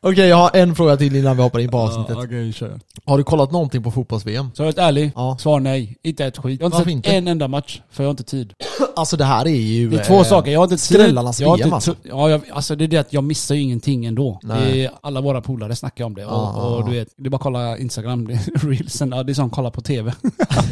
[0.00, 2.16] Okej, jag har en fråga till innan vi hoppar in på avsnittet.
[2.16, 2.80] Okej, kör.
[3.04, 4.50] Har du kollat någonting på fotbolls-VM?
[4.54, 5.36] Så jag är ärlig, Ja.
[5.40, 5.98] svar nej.
[6.02, 6.60] Inte ett skit.
[6.60, 7.10] Jag har inte sett inte?
[7.10, 8.52] en enda match, för jag har inte tid.
[8.98, 9.90] Alltså det här är ju...
[9.90, 10.80] Det är två eh, saker, jag har inte tid.
[10.80, 11.94] skrällarnas jag har VM inte alltså.
[12.02, 14.40] Ja, jag, alltså det är det att jag missar ju ingenting ändå.
[14.42, 14.72] Nej.
[14.72, 16.24] Det är, alla våra polare snackar om det.
[16.26, 16.84] Och, ja, och ja.
[16.86, 19.46] du vet, det är bara att kolla Instagram, det är reelsen, ja, det är som
[19.46, 20.12] att kolla på TV.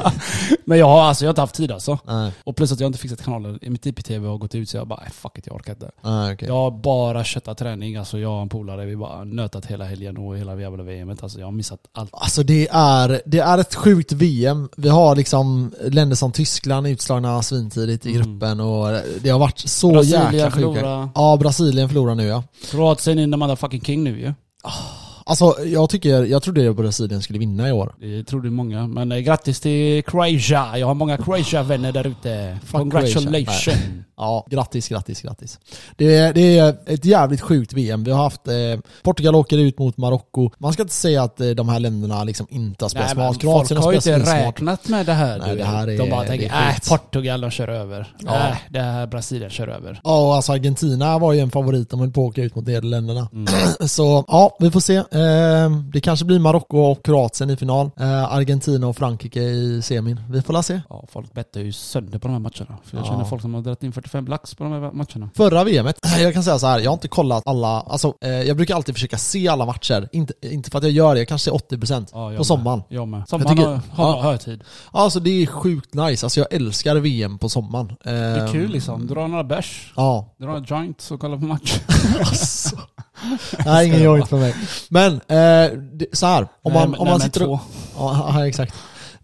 [0.65, 1.99] Men jag har alltså, jag har inte haft tid alltså.
[2.07, 4.89] Nej, Och plus att jag inte fixat kanalen, mitt IPTV har gått ut så jag
[4.89, 5.91] bara, "Nej, fuck it, jag orkar inte.
[6.05, 6.49] nej okej.
[6.49, 10.17] Jag har bara köttat träning, alltså jag och en polare, vi bara nötat hela helgen
[10.17, 11.23] och hela jävla VMet.
[11.23, 12.11] Alltså jag har missat allt.
[12.13, 14.69] Alltså det är, det är ett sjukt VM.
[14.77, 18.23] Vi har liksom länder som Tyskland utslagna svintidigt i Mm.
[18.23, 18.87] gruppen och
[19.21, 20.51] det har varit så Brasilien jäkla sjuka.
[20.73, 21.11] förlora.
[21.15, 22.43] Ja, Brasilien förlorar nu ja.
[22.71, 24.33] Kroatien är the motherfucking king nu ju.
[25.27, 27.95] Alltså jag tycker, jag trodde att Brasilien skulle vinna i år.
[28.01, 28.87] Det trodde många.
[28.87, 30.79] Men eh, grattis till Croatia.
[30.79, 32.59] Jag har många Croatia-vänner där ute.
[32.71, 33.75] Congratulations.
[34.17, 35.59] Ja, grattis, grattis, grattis.
[35.97, 38.05] Det är, det är ett jävligt sjukt VM.
[38.05, 38.55] Vi har haft, eh,
[39.03, 40.51] Portugal åker ut mot Marocko.
[40.59, 43.41] Man ska inte säga att eh, de här länderna liksom inte har spelat Nej, smart.
[43.41, 44.47] Kroatien har spelat inte smart.
[44.47, 45.39] räknat med det här.
[45.39, 48.15] Nej, du det här är- de bara tänker, äh, sjukt." Portugal de kör över.
[48.19, 48.31] Ja.
[48.31, 50.01] Nej, det här Brasilien kör över.
[50.05, 52.67] Ja, och alltså Argentina var ju en favorit om man på att åka ut mot
[52.67, 53.29] Nederländerna.
[53.33, 53.47] Mm.
[53.89, 54.97] Så ja, vi får se.
[54.97, 57.91] Eh, det kanske blir Marocko och Kroatien i final.
[58.01, 60.21] Eh, Argentina och Frankrike i semin.
[60.31, 60.81] Vi får la se.
[60.89, 62.79] Ja, folk bettar ju sönder på de här matcherna.
[62.85, 63.11] För jag Ja.
[63.11, 65.31] känner folk som har dragit in 45 lax på de här matcherna.
[65.37, 68.57] Förra VMet, jag kan säga så här, jag har inte kollat alla, alltså eh, jag
[68.57, 70.09] brukar alltid försöka se alla matcher.
[70.13, 72.47] Inte, inte för att jag gör det, jag kanske ser 80% Ja, jag på med.
[72.47, 72.83] sommaren.
[72.89, 73.21] Jag med.
[73.21, 73.81] Jag Sommaren tycker- har,
[74.13, 74.23] har ja.
[74.23, 74.65] högtid.
[74.91, 77.91] Alltså det är sjukt nice, alltså jag älskar VM på sommaren.
[78.05, 79.07] Eh, Det är kul liksom.
[79.07, 81.79] Dra några bärs, Ja, dra några joints och kolla på match.
[82.19, 82.77] alltså.
[83.67, 84.55] Nej, ingen joint för mig.
[84.89, 87.59] Men, eh, det, så här, om man, Nej, om nej, man men sitter och,
[87.99, 88.75] ja, exakt.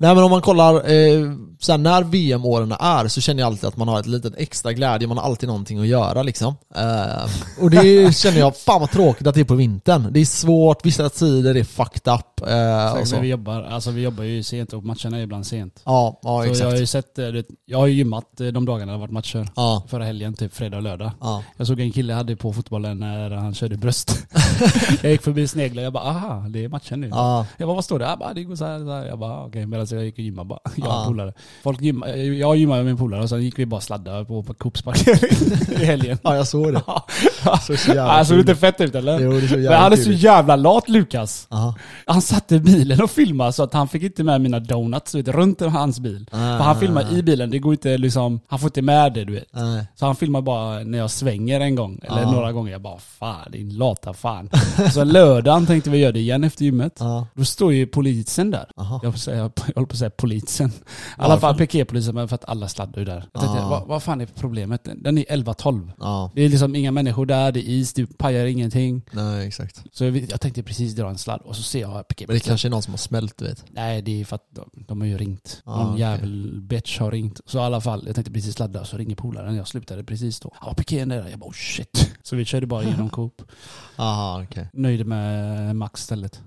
[0.03, 3.77] Nej men om man kollar, eh, sen när VM-åren är så känner jag alltid att
[3.77, 6.55] man har ett litet extra glädje, man har alltid någonting att göra liksom.
[6.75, 10.07] Eh, och det känner jag, fan vad tråkigt att det är på vintern.
[10.11, 12.49] Det är svårt, vissa tider är fucked up.
[12.49, 13.21] Eh, Så så.
[13.21, 15.83] vi, jobbar, alltså vi jobbar ju sent och matcherna är ibland sent.
[15.85, 16.81] Ja, ja Så jag har exakt.
[16.81, 17.27] ju sett, eh,
[17.67, 19.49] jag har ju gymmat eh, de dagarna det har varit matcher.
[19.57, 21.11] Ja, Förra helgen, typ fredag och lördag.
[21.21, 21.43] ja.
[21.57, 24.27] Jag såg en kille hade på fotbollen när han körde bröst.
[25.03, 27.09] jag gick förbi sneglar jag bara aha, det är matchen nu.
[27.09, 27.47] ja.
[27.57, 28.05] Jag bara vad står det?
[28.05, 29.07] Jag bara det går så här, så här.
[29.07, 30.59] Jag bara okej, medan jag gick och gymmade bara.
[30.77, 31.01] Jag Ja.
[31.01, 31.33] och polare.
[31.63, 34.55] Folk gymmar, jag gymmade med min polare och sen gick vi bara sladda på, på
[34.55, 36.19] Coops parkering i helgen.
[36.23, 36.83] ja, jag såg det.
[37.67, 38.41] Så, så jävla Alltså kul.
[38.41, 39.21] inte fett ut eller?
[39.21, 41.47] Jo, det är så Men jävla han är så jävla lat Lukas.
[41.51, 41.75] Aha.
[42.07, 45.61] Han satte bilen och filmade så att han fick inte med mina donuts vet, runt
[45.61, 46.27] hans bil.
[46.33, 46.37] Ah.
[46.37, 49.33] För han filmar i bilen, det går inte liksom, han får inte med det du
[49.33, 49.45] vet.
[49.53, 49.87] Nej.
[49.95, 52.31] Så han filmar bara när jag svänger en gång, eller Ja.
[52.31, 52.73] några gånger.
[52.73, 54.51] Jag bara fan din lata fan.
[54.93, 56.97] Så lördagen tänkte vi göra det igen efter gymmet.
[56.99, 57.27] Ja.
[57.35, 58.67] Då står ju polisen där.
[58.77, 59.01] Aha.
[59.03, 60.69] Jag, säga, jag håller på att säga polisen.
[60.69, 60.73] I
[61.17, 63.25] alla fall piketpolisen, men för att alla sladdar ju där.
[63.33, 63.69] Jag tänkte, Ah.
[63.69, 64.89] vad, vad fan är problemet?
[64.97, 65.91] Den är 11-12.
[66.01, 69.03] Ja, Det är liksom inga människor där, det är is, det pajar ingenting.
[69.13, 69.83] nej exakt.
[69.93, 72.69] Så jag, jag tänkte precis dra en sladd och så ser jag Men det kanske
[72.69, 73.65] är någon som har smält du vet.
[73.71, 75.63] Nej, det är för att de, de har ju ringt.
[75.65, 76.01] Ah, Någon okej.
[76.01, 77.41] jävel bitch har ringt.
[77.47, 79.57] Så i alla fall, jag tänkte precis ladda så ringer polaren.
[79.57, 80.55] Jag slutade precis då.
[80.61, 81.29] Ja, piketen där.
[81.29, 82.11] Jag bara oh shit.
[82.23, 83.43] Så vi körde bara genom Coop.
[83.97, 84.69] Aha, okej.
[84.73, 86.41] Nöjde med Max stället.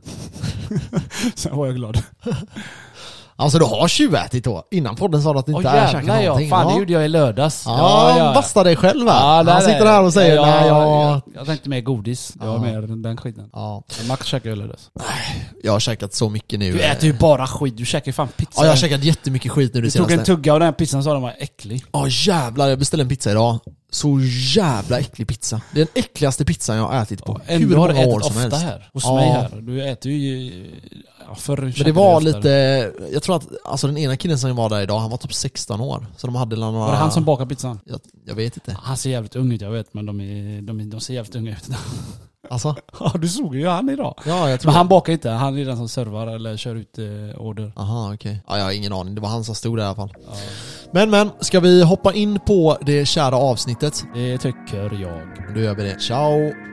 [1.35, 2.03] Sen var jag glad.
[3.43, 4.63] Alltså du har tjuvätit då?
[4.71, 6.25] Innan podden sa du att du inte är käkat jävlar ja.
[6.25, 6.49] någonting.
[6.49, 6.79] Fan det ja.
[6.79, 7.63] gjorde jag i lördags.
[7.65, 9.38] Ja, basta dig själv här.
[9.38, 11.21] Ja, där Han sitter här och säger ja, nej jag...
[11.36, 11.45] jag...
[11.45, 12.32] Tänkte mer godis.
[12.36, 12.62] Det var Ja.
[12.62, 13.49] mer den skiten.
[13.53, 14.89] Ja, Max käkade jag i lördags.
[15.63, 16.71] jag har käkat så mycket nu.
[16.71, 17.77] Du äter ju bara skit.
[17.77, 18.51] Du käkar ju fan pizza.
[18.56, 20.25] Ja, jag har käkat jättemycket skit nu det du tog en senaste.
[20.36, 21.84] tugga av den här pizzan och sa den var äcklig.
[21.91, 23.60] Ja jävlar, jag beställde en pizza idag.
[23.91, 24.19] Så
[24.56, 25.62] jävla äcklig pizza.
[25.73, 28.08] Det är den äckligaste pizzan jag har ätit på Och hur ändå har du många
[28.08, 28.65] år ätit som ofta helst.
[28.73, 28.89] här.
[28.93, 29.15] Hos Ja.
[29.15, 29.49] mig här.
[29.62, 30.51] Du äter ju...
[31.27, 32.33] Ja, Men det var oftare.
[32.36, 35.33] lite, jag tror att alltså den ena killen som var där idag, han var typ
[35.33, 36.05] 16 år.
[36.17, 36.79] Så de hade några...
[36.79, 37.79] Var det han som bakade pizzan?
[37.86, 38.77] Jag, jag vet inte.
[38.81, 41.51] Han ser jävligt ung ut, jag vet, men de, är, de, de ser jävligt unga
[41.51, 41.69] ut.
[42.49, 42.75] Alltså?
[42.99, 44.19] Ja, du såg ju han idag.
[44.25, 46.97] Ja, jag tror Men han bakar inte, han är den som servar eller kör ut
[46.97, 47.71] eh, order.
[47.75, 48.41] Aha, okej.
[48.47, 49.15] Ja, jag har ingen aning.
[49.15, 50.13] Det var han som stod där i alla fall.
[50.27, 50.33] Ja,
[50.91, 54.03] Men men, ska vi hoppa in på det kära avsnittet?
[54.13, 55.53] det tycker jag.
[55.55, 55.99] Då gör vi det.
[55.99, 56.72] Ciao!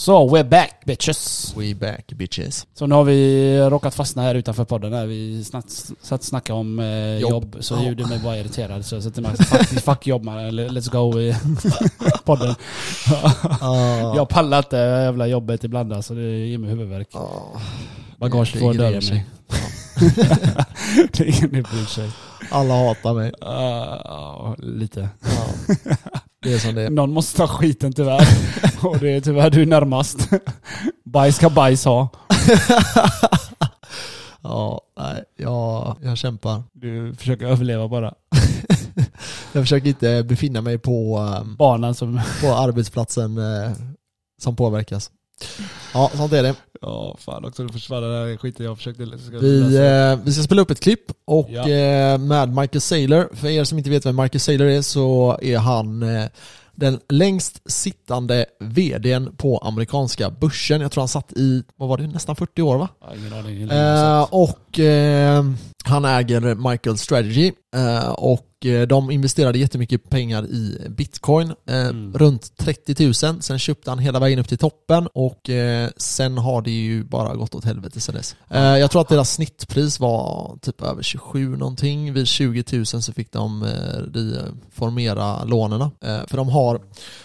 [0.00, 1.54] Så, we're back bitches.
[1.56, 2.66] We back bitches.
[2.74, 6.78] Så nu har vi råkat fastna här utanför podden när vi snatt, satt snackade om
[6.78, 7.30] eh, Jobb.
[7.32, 7.56] jobb.
[7.60, 7.82] Så Ja.
[7.88, 8.84] gjorde mig bara irriterad.
[8.86, 11.34] Så jag sa till Max, fuck, fuck jobb man, let's go i
[12.24, 12.48] podden.
[12.50, 17.08] Uh, Jag pallar inte jävla jobbet ibland alltså, det ger mig huvudvärk.
[18.18, 19.12] Bagage grejer döda sig.
[19.12, 19.26] mig.
[21.12, 22.10] det är ingen som bryr sig.
[22.50, 23.32] Alla hatar mig.
[23.42, 25.08] Uh, lite.
[25.20, 25.74] Ja.
[26.42, 26.90] Det är som det är.
[26.90, 28.28] Någon måste ta skiten tyvärr.
[28.82, 30.28] Och det är tyvärr du närmast.
[31.04, 32.08] Bajs ska bajs ha.
[34.42, 36.62] Ja, nej, jag, jag kämpar.
[36.72, 38.14] Du försöker överleva bara.
[39.52, 41.26] Jag försöker inte befinna mig på,
[41.58, 42.20] Banan som...
[42.40, 43.72] på arbetsplatsen eh,
[44.42, 45.10] som påverkas.
[45.94, 46.54] Ja, sånt är det.
[46.80, 47.62] Ja, fan också.
[47.62, 50.80] Du försvann den här skiten jag försökte ska Vi, eh, vi ska spela upp ett
[50.80, 51.60] klipp och Ja.
[51.68, 53.28] eh, med Michael Saylor.
[53.34, 56.24] För er som inte vet vem Michael Saylor är så är han eh,
[56.74, 60.80] den längst sittande vdn på amerikanska börsen.
[60.80, 62.88] Jag tror han satt i, vad var det, nästan 40 år va?
[63.00, 63.70] Ja, ingen aning.
[63.70, 65.44] Eh, och eh,
[65.84, 67.52] han äger Michael Strategy
[68.12, 72.12] och eh, de investerade jättemycket pengar i bitcoin, eh, Mm.
[72.14, 73.42] runt 30 000.
[73.42, 77.34] Sen köpte han hela vägen upp till toppen och eh, sen har det ju bara
[77.36, 78.36] gått åt helvete sen dess.
[78.50, 82.12] Eh, jag tror att deras snittpris var typ över 27 någonting.
[82.12, 83.68] Vid 20 000 så fick de eh,
[84.12, 85.80] reformera lånen.
[85.80, 85.90] Eh,
[86.26, 86.80] för de har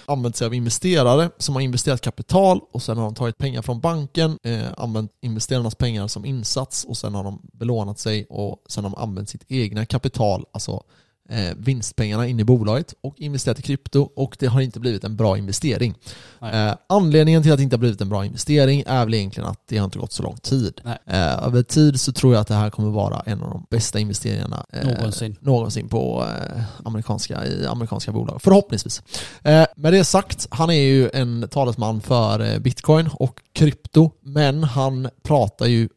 [0.06, 3.80] använt sig av investerare som har investerat kapital och sen har de tagit pengar från
[3.80, 8.84] banken, eh, använt investerarnas pengar som insats och sen har de belånat sig och sen
[8.84, 10.84] har de använt sitt egna kapital, alltså
[11.30, 15.16] eh, vinstpengarna in i bolaget och investerat i krypto och det har inte blivit en
[15.16, 15.96] bra investering.
[16.42, 19.60] Eh, anledningen till att det inte har blivit en bra investering är väl egentligen att
[19.68, 20.82] det har inte gått så lång tid.
[20.86, 24.00] Eh, över tid så tror jag att det här kommer vara en av de bästa
[24.00, 25.36] investeringarna eh, Någonsin.
[25.40, 28.42] någonsin på eh, amerikanska, i amerikanska bolag.
[28.42, 29.04] Förhoppningsvis.
[29.44, 34.64] Eh, med det sagt, han är ju en talesman för eh, bitcoin och krypto, men
[34.64, 35.90] han pratar ju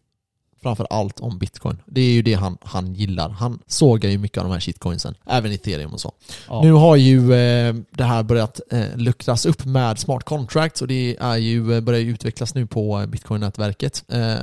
[0.63, 1.77] framför allt om bitcoin.
[1.87, 3.29] Det är ju det han, han gillar.
[3.29, 6.13] Han sågar ju mycket av de här shitcoinsen, även ethereum och så.
[6.49, 6.63] Ja.
[6.63, 11.17] Nu har ju eh, det här börjat eh, luckras upp med smart contracts och det
[11.21, 14.05] är ju, eh, börjar ju utvecklas nu på bitcoin-nätverket.
[14.09, 14.35] Eh,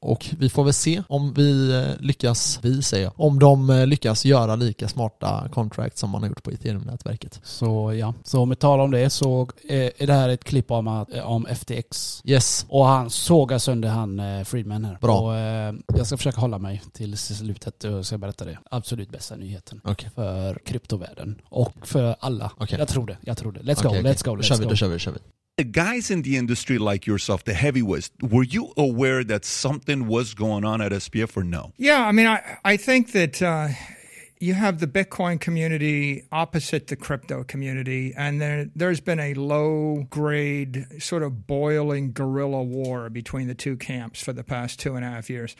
[0.00, 3.86] och vi får väl se om vi eh, lyckas, vi säger jag, om de eh,
[3.86, 7.40] lyckas göra lika smarta contracts som man har gjort på ethereum-nätverket.
[7.42, 11.46] Så ja, så med tal om det så är det här ett klipp om, om
[11.46, 12.22] FTX.
[12.24, 12.66] Yes.
[12.68, 14.98] Och han sågar sönder han Friedman här.
[15.00, 15.20] Bra.
[15.20, 18.58] Och, jag ska försöka hålla mig till slutet och ska berätta det.
[18.70, 19.80] Absolut bästa nyheten.
[19.84, 20.10] Okej.
[20.14, 21.40] För kryptovärlden.
[21.44, 22.52] Och för alla.
[22.56, 22.78] Okej.
[22.78, 23.16] Jag tror det.
[23.20, 23.60] Jag tror det.
[23.60, 24.70] Let's go, Okej, let's go, Då let's kör vi, go.
[24.70, 25.18] då kör vi, då kör vi.
[25.58, 30.34] the guys in the industry like yourself, the heavyweights, were you aware that something was
[30.34, 31.72] going on at SPF or no?
[31.78, 33.68] Yeah, I mean, I, I think that uh,
[34.38, 40.06] you have the Bitcoin community opposite the crypto community, and there, there's been a low
[40.10, 45.04] grade, sort of boiling guerrilla war between the two camps for the past two and
[45.04, 45.56] a half years.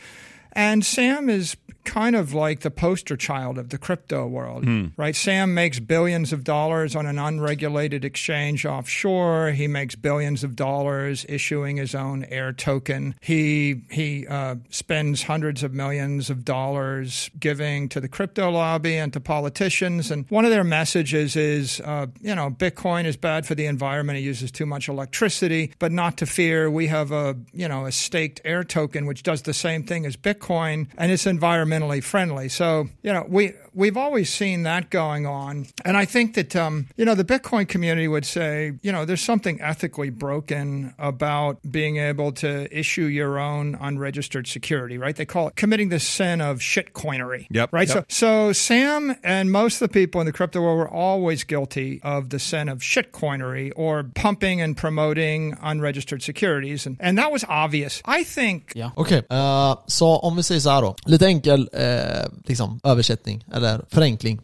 [0.57, 4.65] And Sam is kind of like the poster child of the crypto world,
[4.97, 5.15] right?
[5.15, 9.53] Sam makes billions of dollars on an unregulated exchange offshore.
[9.53, 13.15] He makes billions of dollars issuing his own air token.
[13.21, 19.13] He he uh, spends hundreds of millions of dollars giving to the crypto lobby and
[19.13, 20.11] to politicians.
[20.11, 24.19] And one of their messages is, uh, you know, Bitcoin is bad for the environment.
[24.19, 26.69] It uses too much electricity, but not to fear.
[26.69, 30.17] We have a you know a staked air token which does the same thing as
[30.17, 32.49] Bitcoin and it's environmentally friendly.
[32.49, 36.87] So you know we we've always seen that going on, and I think that um,
[36.97, 41.97] you know the Bitcoin community would say you know there's something ethically broken about being
[41.97, 45.17] able to issue your own unregistered security, right?
[45.17, 47.47] They call it committing the sin of shitcoinery.
[47.51, 47.89] Yep, Right.
[47.89, 48.05] yep.
[48.09, 52.01] So so Sam and most of the people in the crypto world were always guilty
[52.03, 57.45] of the sin of shitcoinery or pumping and promoting unregistered securities, and and that was
[57.49, 58.03] obvious.
[58.05, 58.91] I think Ja.
[58.97, 60.97] Okej, eh, så om vi säger så här då.
[61.05, 64.41] Lite enkel eh, liksom, översättning, eller förenkling.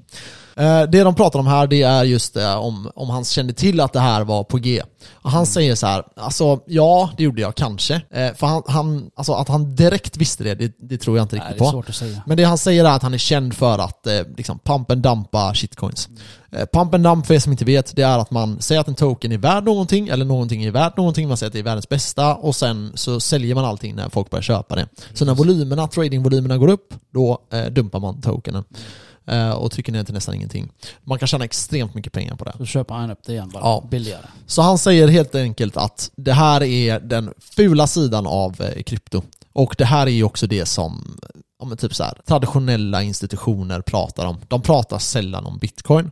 [0.57, 3.81] Eh, det de pratar om här, det är just eh, om, om han kände till
[3.81, 4.83] att det här var på G.
[5.23, 7.95] Han säger så här, alltså ja, det gjorde jag kanske.
[7.95, 11.37] Eh, för han, han, alltså att han direkt visste det, det, det tror jag inte
[11.37, 11.71] Nej, riktigt på.
[11.71, 12.23] svårt att säga.
[12.27, 15.55] Men det han säger är att han är känd för att liksom pump and dumpa
[15.55, 16.09] shitcoins.
[16.53, 18.89] Eh, pump and dump för er som inte vet, det är att man säger att
[18.89, 21.63] en token är värd någonting, eller någonting är värt någonting, man säger att det är
[21.63, 24.89] världens bästa, och sen så säljer man allting när folk börjar köpa det.
[25.15, 28.65] Så när volymerna, tradingvolymerna går upp, då eh, dumpar man tokenen.
[28.71, 29.12] Eh,
[29.57, 30.69] och trycker ner till nästan ingenting.
[31.03, 32.55] Man kan tjäna extremt mycket pengar på det.
[32.59, 33.63] Så köper han upp det igen bara.
[33.63, 33.89] Ja.
[33.91, 34.27] Billigare.
[34.47, 39.23] Så han säger helt enkelt att det här är den fula sidan av eh, krypto.
[39.53, 41.19] Och det här är ju också det som
[41.59, 44.37] ja, typ så här, traditionella institutioner pratar om.
[44.49, 46.11] De pratar sällan om bitcoin.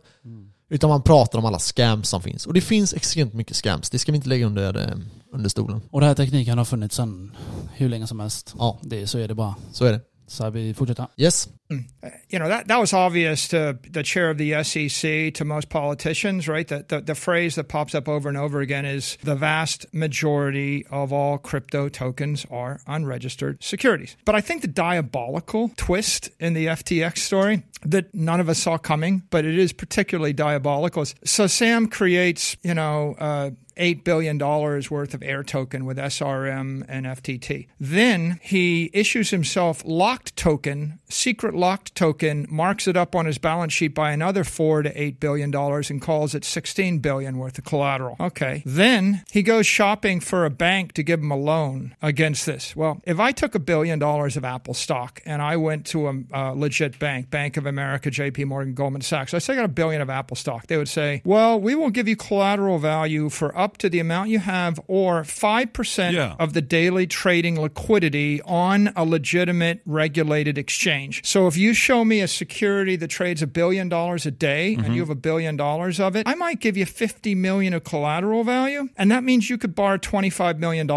[0.72, 2.46] Utan man pratar om alla scams som finns.
[2.46, 3.90] Och det finns extremt mycket scams.
[3.90, 4.96] Det ska vi inte lägga under, eh,
[5.32, 5.80] under stolen.
[5.90, 7.36] Och den här tekniken har funnits sedan
[7.74, 8.54] hur länge som helst.
[8.58, 8.78] Ja.
[8.82, 9.54] Det, så är det bara.
[9.72, 10.00] Så är det.
[10.30, 11.06] Så vi fortsätter.
[11.18, 11.48] Yes.
[11.70, 11.84] Mm.
[12.32, 16.48] you know that that was obvious to the chair of the SEC to most politicians
[16.48, 19.86] right the, the the phrase that pops up over and over again is the vast
[19.92, 26.54] majority of all crypto tokens are unregistered securities but I think the diabolical twist in
[26.54, 31.46] the FTX story that none of us saw coming but it is particularly diabolical so
[31.46, 37.68] Sam creates you know uh, $8 billion worth of air token with SRM and FTT.
[37.80, 43.72] Then he issues himself locked token, secret locked token, marks it up on his balance
[43.72, 47.64] sheet by another 4 to 8 billion dollars and calls it 16 billion worth of
[47.64, 48.16] collateral.
[48.20, 48.62] Okay.
[48.66, 52.76] Then he goes shopping for a bank to give him a loan against this.
[52.76, 56.14] Well, if I took a billion dollars of Apple stock and I went to a
[56.32, 59.68] uh, legit bank, Bank of America, JP Morgan, Goldman Sachs, I say I got a
[59.68, 63.56] billion of Apple stock, they would say, well, we will give you collateral value for
[63.56, 66.34] up to the amount you have or 5% Yeah.
[66.38, 71.24] of the daily trading liquidity on a legitimate regulated exchange.
[71.24, 74.84] So if you show me a security that trades a billion dollars a day and
[74.84, 74.92] mm-hmm.
[74.94, 78.44] you have a billion dollars of it, I might give you 50 million of collateral
[78.44, 78.88] value.
[78.96, 80.90] And that means you could borrow $25 million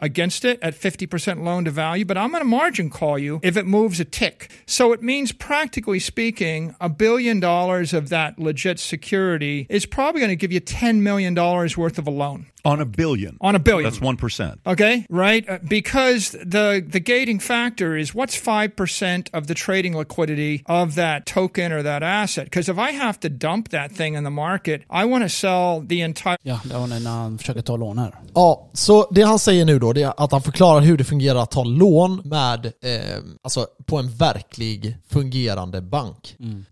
[0.00, 2.04] against it at 50% loan to value.
[2.04, 4.50] But I'm going to margin call you if it moves a tick.
[4.66, 10.30] So it means, practically speaking, a billion dollars of that legit security is probably going
[10.30, 13.36] to give you $10 million worth of a loan On a billion.
[13.40, 13.84] on a billion.
[13.84, 14.58] That's 1%.
[14.66, 15.48] Okay, right?
[15.48, 21.24] Uh, because the the gating factor is what's 5% of the trading liquidity of that
[21.24, 22.44] token or that asset?
[22.46, 25.86] Because if I have to dump that thing in the market, I want to sell
[25.88, 28.14] the entire Ja, det var när han försöker ta lån här.
[28.34, 31.42] Ja, så det han säger nu då, det är att han förklarar hur det fungerar
[31.42, 36.07] att ta lån med, eh, alltså på en verklig fungerande bank.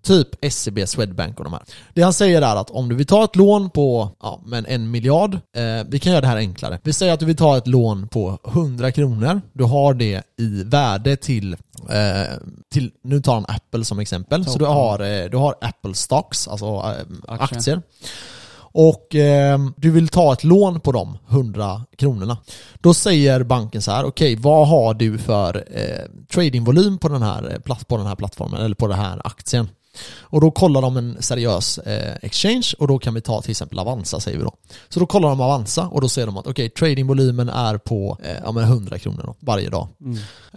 [0.02, 1.62] Typ SEB, Swedbank och de här.
[1.94, 4.90] Det han säger är att om du vill ta ett lån på, ja men en
[4.90, 6.78] miljard, eh, vi kan göra det här enklare.
[6.82, 10.62] Vi säger att du vill ta ett lån på 100 kronor, du har det i
[10.64, 11.52] värde till,
[11.90, 12.36] eh,
[12.72, 16.48] till nu tar han Apple som exempel, så du har, eh, du har Apple Stocks,
[16.48, 17.58] alltså eh, Aktier.
[17.58, 17.82] aktier.
[18.78, 22.38] Och eh, du vill ta ett lån på de 100 kronorna.
[22.80, 27.52] Då säger banken så här: okej vad har du för eh, tradingvolym på den, här,
[27.68, 29.68] eh, på den här plattformen, eller på den här aktien?
[30.20, 33.78] Och då kollar de en seriös eh, exchange och då kan vi ta till exempel
[33.78, 34.52] Avanza säger vi då.
[34.88, 38.36] Så då kollar de Avanza och då säger de att okej, tradingvolymen är på eh,
[38.44, 39.88] ja, men 100 kronor då, varje dag.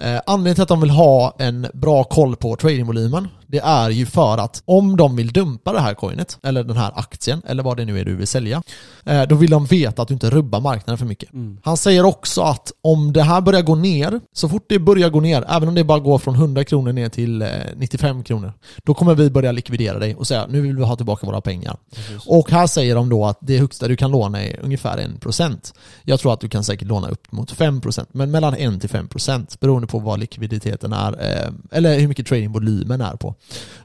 [0.02, 4.06] Eh, anledningen till att de vill ha en bra koll på tradingvolymen det är ju
[4.06, 7.78] för att om de vill dumpa det här coinet, eller den här aktien, eller vad
[7.78, 8.62] det nu är du vill sälja,
[9.06, 11.30] eh, då vill de veta att du inte rubbar marknaden för mycket.
[11.64, 15.20] Han säger också att om det här börjar gå ner, så fort det börjar gå
[15.20, 18.94] ner, även om det bara går från 100 kronor ner till eh, 95 kronor, då
[18.94, 21.78] kommer vi börja likvidera dig och säga nu vill vi ha tillbaka våra pengar.
[22.26, 25.74] Och här säger de då att det högsta du kan låna är ungefär 1%.
[26.04, 29.58] Jag tror att du kan säkert låna upp mot 5%, men mellan 1 till 5%
[29.60, 33.36] beroende på vad likviditeten är, eh, eller hur mycket tradingvolymen är på.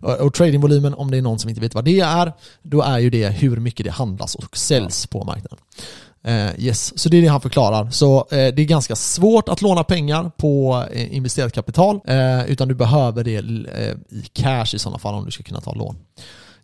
[0.00, 2.98] Och, och tradingvolymen, om det är någon som inte vet vad det är, då är
[2.98, 5.58] ju det hur mycket det handlas och säljs på marknaden.
[6.24, 7.90] Eh, yes, så det är det han förklarar.
[7.90, 12.68] Så eh, det är ganska svårt att låna pengar på eh, investerat kapital, eh, utan
[12.68, 15.96] du behöver det eh, i cash i sådana fall om du ska kunna ta lån.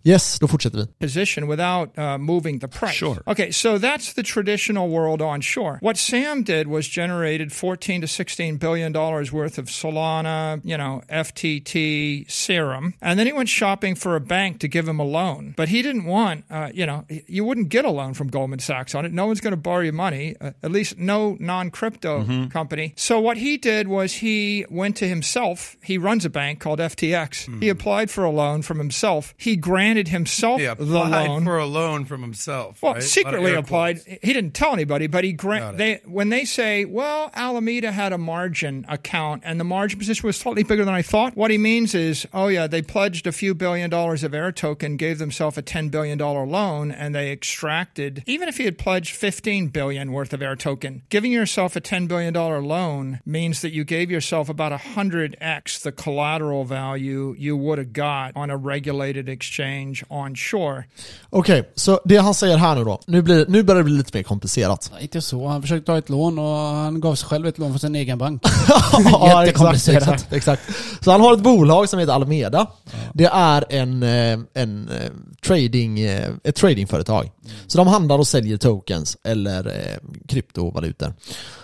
[0.02, 0.86] Yes, då fortsätter vi.
[0.98, 2.92] position without uh, moving the price.
[2.94, 3.22] Sure.
[3.26, 5.78] Okay, so that's the traditional world onshore.
[5.82, 11.02] What Sam did was generated 14 to 16 billion dollars worth of Solana, you know,
[11.10, 15.52] FTT serum, and then he went shopping for a bank to give him a loan.
[15.56, 18.94] But he didn't want, uh, you know, you wouldn't get a loan from Goldman Sachs
[18.94, 19.12] on it.
[19.12, 22.92] No one's going to borrow you money, uh, at least no non-crypto company.
[22.96, 25.76] So what he did was he went to himself.
[25.84, 27.60] He runs a bank called FTX.
[27.60, 29.34] He applied for a loan from himself.
[29.36, 31.44] He granted himself He the loan.
[31.44, 32.82] for a loan from himself.
[32.82, 33.02] Well, right?
[33.02, 33.98] secretly applied.
[34.22, 38.18] He didn't tell anybody, but he grant they when they say, "Well, Alameda had a
[38.18, 41.94] margin account and the margin position was slightly bigger than I thought." What he means
[41.94, 45.62] is, "Oh yeah, they pledged a few billion dollars of air token, gave themselves a
[45.62, 50.32] 10 billion dollar loan and they extracted even if he had pledged 15 billion worth
[50.32, 54.48] of air token, giving yourself a 10 billion dollar loan means that you gave yourself
[54.48, 59.60] about 100x the collateral value you would have got on a regulated exchange
[60.08, 60.84] onshore."
[61.30, 64.16] Okej, så det han säger här nu då, nu, blir, nu börjar det bli lite
[64.18, 64.92] mer komplicerat.
[65.00, 65.46] Inte så.
[65.46, 68.18] Han försökte ta ett lån och han gav sig själv ett lån från sin egen
[68.18, 68.42] bank.
[68.44, 70.02] ja, exakt, Jättekomplicerat.
[70.02, 70.62] exakt, exakt.
[71.00, 72.66] Så han har ett bolag som heter Alameda.
[73.14, 75.10] Det är en, eh, en eh,
[75.46, 77.30] trading, eh, ett tradingföretag.
[77.66, 81.14] Så de handlar och säljer tokens eller eh, kryptovalutor.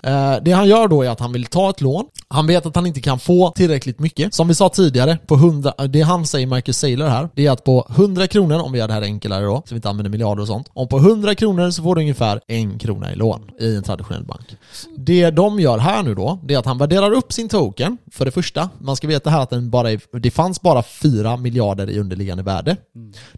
[0.02, 2.04] Eh, Det han gör då är att han vill ta ett lån.
[2.28, 4.34] Han vet att han inte kan få tillräckligt mycket.
[4.34, 7.64] Som vi sa tidigare, på 100, det han säger Marcus Saylor här, det är att
[7.64, 10.42] på 100 kronor, om vi gör det här enklare då, så vi inte använder miljarder
[10.42, 10.70] och sånt.
[10.72, 14.24] Om på 100 kronor så får du ungefär en krona i lån i en traditionell
[14.24, 14.56] bank.
[14.98, 18.24] Det de gör här nu då, det är att han värderar upp sin token, för
[18.24, 18.70] det första.
[18.78, 22.42] Man ska veta här att den bara är, det fanns bara 4 miljarder i underliggande
[22.42, 22.76] värde.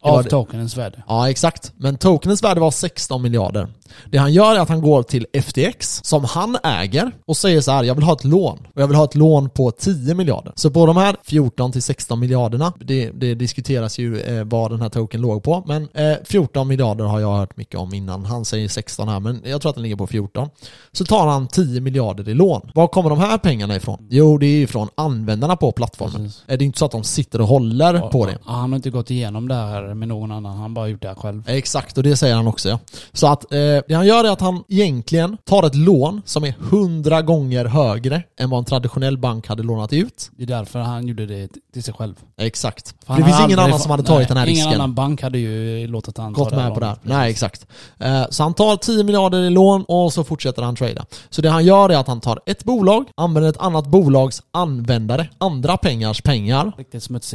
[0.03, 1.03] Var Av tokenens värde.
[1.09, 1.73] Ja, exakt.
[1.77, 3.68] Men tokenens värde var 16 miljarder.
[4.11, 7.72] Det han gör är att han går till FTX, som han äger, och säger så
[7.72, 8.59] här: jag vill ha ett lån.
[8.74, 10.53] Och jag vill ha ett lån på 10 miljarder.
[10.57, 14.81] Så på de här 14 till 16 miljarderna, det, det diskuteras ju eh, vad den
[14.83, 18.24] här token låg på, men eh, 14 miljarder har jag hört mycket om innan.
[18.24, 20.48] Han säger 16 här, men jag tror att den ligger på 14.
[20.92, 22.70] Så tar han 10 miljarder i lån.
[22.74, 24.07] Var kommer de här pengarna ifrån?
[24.11, 26.16] Jo, det är ju från användarna på plattformen.
[26.24, 26.42] Precis.
[26.46, 28.38] Det är inte så att de sitter och håller på det.
[28.46, 30.53] Ja, Han har inte gått igenom det här med någon annan.
[30.53, 31.42] Han har bara gjort det här själv.
[31.46, 32.79] Exakt, och det säger han också ja.
[33.12, 36.55] Så att eh, det han gör är att han egentligen tar ett lån som är
[36.71, 40.31] 100 gånger högre än vad en traditionell bank hade lånat ut.
[40.37, 42.14] Det är därför han gjorde det till sig själv.
[42.41, 42.95] Exakt.
[43.07, 44.75] För det finns ingen annan som hade tagit nej, den här Ingen risken.
[44.81, 46.97] annan bank hade ju låtit han ta Gått med på det här.
[47.03, 47.67] Nej, exakt.
[47.99, 51.05] Eh, Så han tar 10 miljarder i lån och så fortsätter han trada.
[51.31, 55.29] Så det han gör är att han tar ett bolag, använder ett annat bolags användare,
[55.38, 56.73] andra pengars pengar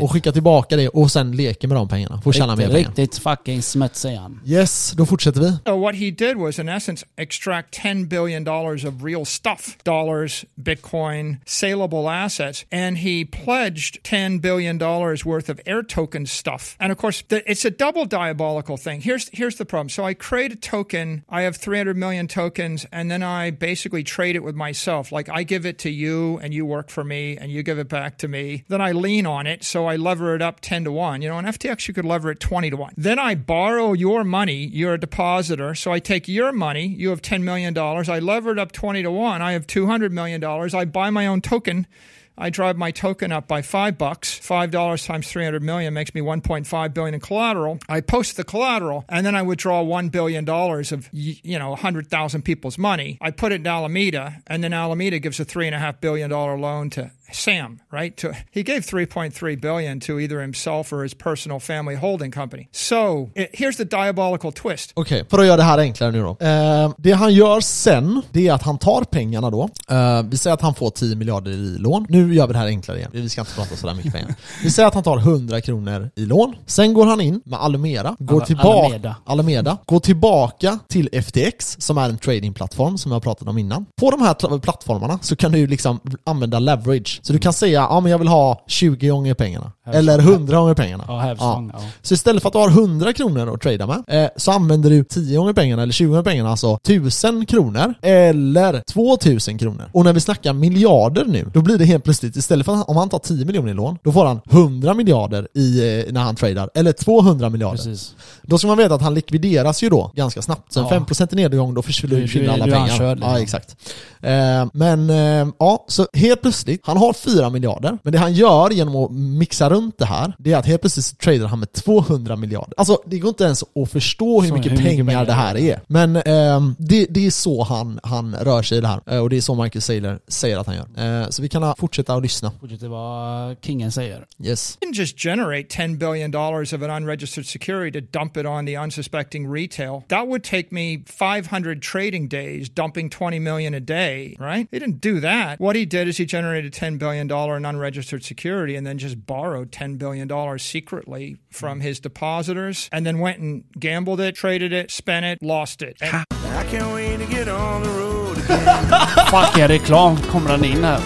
[0.01, 2.21] och skickar tillbaka det och sen leker med de pengarna.
[2.21, 2.89] Får tjäna mer riktigt, pengar.
[2.89, 4.39] riktigt fucking smutsig han.
[4.45, 5.57] Yes, då fortsätter vi.
[5.65, 10.45] So what he did was, in essence, extract ten billion dollars of real stuff: dollars,
[10.55, 16.75] Bitcoin, saleable assets, and he pledged ten billion dollars worth of air token stuff.
[16.79, 19.01] And of course, it's a double diabolical thing.
[19.01, 19.89] Here's here's the problem.
[19.89, 21.23] So I create a token.
[21.29, 25.11] I have three hundred million tokens, and then I basically trade it with myself.
[25.11, 27.89] Like I give it to you, and you work for me, and you give it
[27.89, 28.63] back to me.
[28.67, 31.21] Then I lean on it, so I lever it up ten to one.
[31.21, 32.93] You know, on FTX you could lever it twenty to one.
[32.97, 34.62] Then I borrow your money.
[34.71, 36.87] You're a depositor, so I take your money.
[36.87, 38.09] You have ten million dollars.
[38.09, 39.41] I lever it up twenty to one.
[39.41, 40.73] I have two hundred million dollars.
[40.73, 41.87] I buy my own token.
[42.35, 44.33] I drive my token up by five bucks.
[44.33, 47.79] Five dollars times three hundred million makes me one point five billion in collateral.
[47.87, 52.07] I post the collateral, and then I withdraw one billion dollars of you know hundred
[52.07, 53.17] thousand people's money.
[53.21, 56.31] I put it in Alameda, and then Alameda gives a three and a half billion
[56.31, 57.79] dollar loan to Sam.
[57.91, 58.17] Right?
[58.17, 62.31] To he gave three point three billion to either himself or his personal family holding
[62.31, 62.67] company.
[62.71, 64.91] So it, here's the diabolical twist.
[64.93, 66.37] Okej, för att göra det här enklare nu då.
[66.45, 69.69] Eh, det han gör sen, det är att han tar pengarna då.
[69.89, 72.05] Eh, vi säger att han får 10 miljarder i lån.
[72.09, 73.09] Nu gör vi det här enklare igen.
[73.13, 74.35] Vi ska inte prata sådär mycket pengar.
[74.63, 76.55] Vi säger att han tar 100 kronor i lån.
[76.65, 79.15] Sen går han in med Alameda, går Ala- tillbaka, Alameda.
[79.25, 83.85] Alameda, går tillbaka till FTX som är en tradingplattform som jag har pratat om innan.
[83.99, 87.12] På de här pl- plattformarna så kan du liksom använda leverage.
[87.21, 89.71] Så du kan säga ja men jag vill ha 20 gånger pengarna.
[89.93, 91.03] Eller 100 gånger pengarna.
[91.07, 91.71] Ja, hävstång.
[91.73, 91.79] Ja.
[92.01, 95.03] Så istället för att du har 100 kronor att trada med, eh, så använder du
[95.03, 99.89] 10 gånger pengarna, eller 20 gånger pengarna, alltså 1000 kronor, eller 2000 kronor.
[99.91, 102.97] Och när vi snackar miljarder nu, då blir det helt plötsligt, istället för att om
[102.97, 106.35] han tar 10 miljoner i lån, då får han 100 miljarder i, eh, när han
[106.35, 107.77] tradar, eller 200 miljarder.
[107.77, 108.15] Precis.
[108.43, 110.73] Då ska man veta att han likvideras ju då ganska snabbt.
[110.73, 110.89] Så en Ja.
[110.89, 112.91] 5% i nedgång, då försvinner alla du pengar.
[112.91, 113.33] ankörd, liksom.
[113.33, 113.75] Ja, exakt.
[114.21, 118.69] Eh, men eh, ja, så helt plötsligt, han har 4 miljarder, men det han gör
[118.69, 122.35] genom att mixa runt det här, det är att helt plötsligt tradar han med 200
[122.35, 122.73] miljarder.
[122.77, 125.33] Alltså det går inte ens att förstå hur Så mycket hur mycket pengar pengar det
[125.33, 125.79] här är.
[125.87, 129.01] Men ehm, det, det är så han, han rör sig i det här.
[129.07, 131.21] Eh, och det är så Michael Saylor säger att han gör.
[131.21, 132.51] Eh, så vi kan fortsätta att lyssna.
[132.61, 134.25] Fortsätter vad kingen säger.
[134.43, 134.77] Yes.
[134.81, 139.47] didn't just generate $10 billion of an unregistered security to dump it on the unsuspecting
[139.47, 140.03] retail.
[140.07, 144.67] That would take me 500 trading days, dumping 20 million a day, right?
[144.71, 145.59] He didn't do that.
[145.59, 149.71] What he did is he generated $10 billion in unregistered security and then just borrowed
[149.71, 155.25] $10 billion secretly from his depositors and then went and gambled it, traded it, spent
[155.25, 155.97] it, lost it.
[156.01, 158.37] And I can't wait to get on the road.
[159.31, 160.99] Fuck, är reklam kommer han in här.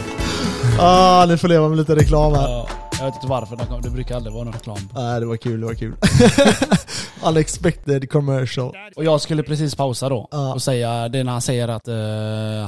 [0.80, 2.42] Ah, ni får leva med lite reklam här.
[2.42, 2.70] Ja,
[3.00, 4.90] jag vet inte varför, det brukar aldrig vara någon reklam.
[4.96, 5.96] Nej, det var kul, det var kul.
[7.26, 8.74] Unexpected commercial.
[8.96, 10.54] Och jag skulle precis pausa då Ja.
[10.54, 11.96] och säga det när han säger att eh,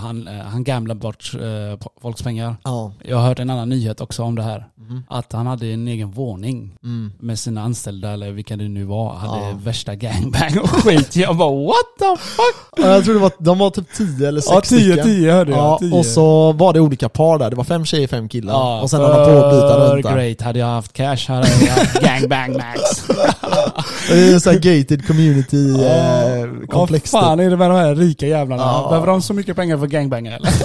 [0.01, 2.55] han, uh, han gamblar bort po- folks pengar.
[2.63, 2.93] Ja.
[3.05, 4.67] Jag har hört en annan nyhet också om det här.
[4.77, 5.03] Mhm.
[5.09, 7.11] Att han hade en egen våning Mm.
[7.19, 9.13] med sina anställda eller vilka det nu var.
[9.15, 9.53] Hade Ja.
[9.63, 11.15] värsta gangbang och skit.
[11.15, 12.55] Jag bara what the fuck?
[12.77, 15.29] Ja, Jag tror det var, de var typ 10 eller 6 stycken.
[15.31, 17.49] hörde Ja, och så var det olika par där.
[17.49, 18.81] Det var fem tjejer, fem killar.
[18.81, 20.15] och sen höll de på att byta för runt där.
[20.15, 20.41] great.
[20.41, 22.79] Hade jag haft cash hade jag haft gangbang max.
[24.39, 27.13] En sån här gated community eh, komplex.
[27.13, 27.45] Vad fan typ.
[27.45, 28.63] är det med de här rika jävlarna?
[28.63, 28.87] Ja.
[28.89, 30.49] Behöver de så mycket pengar för gangbanger eller?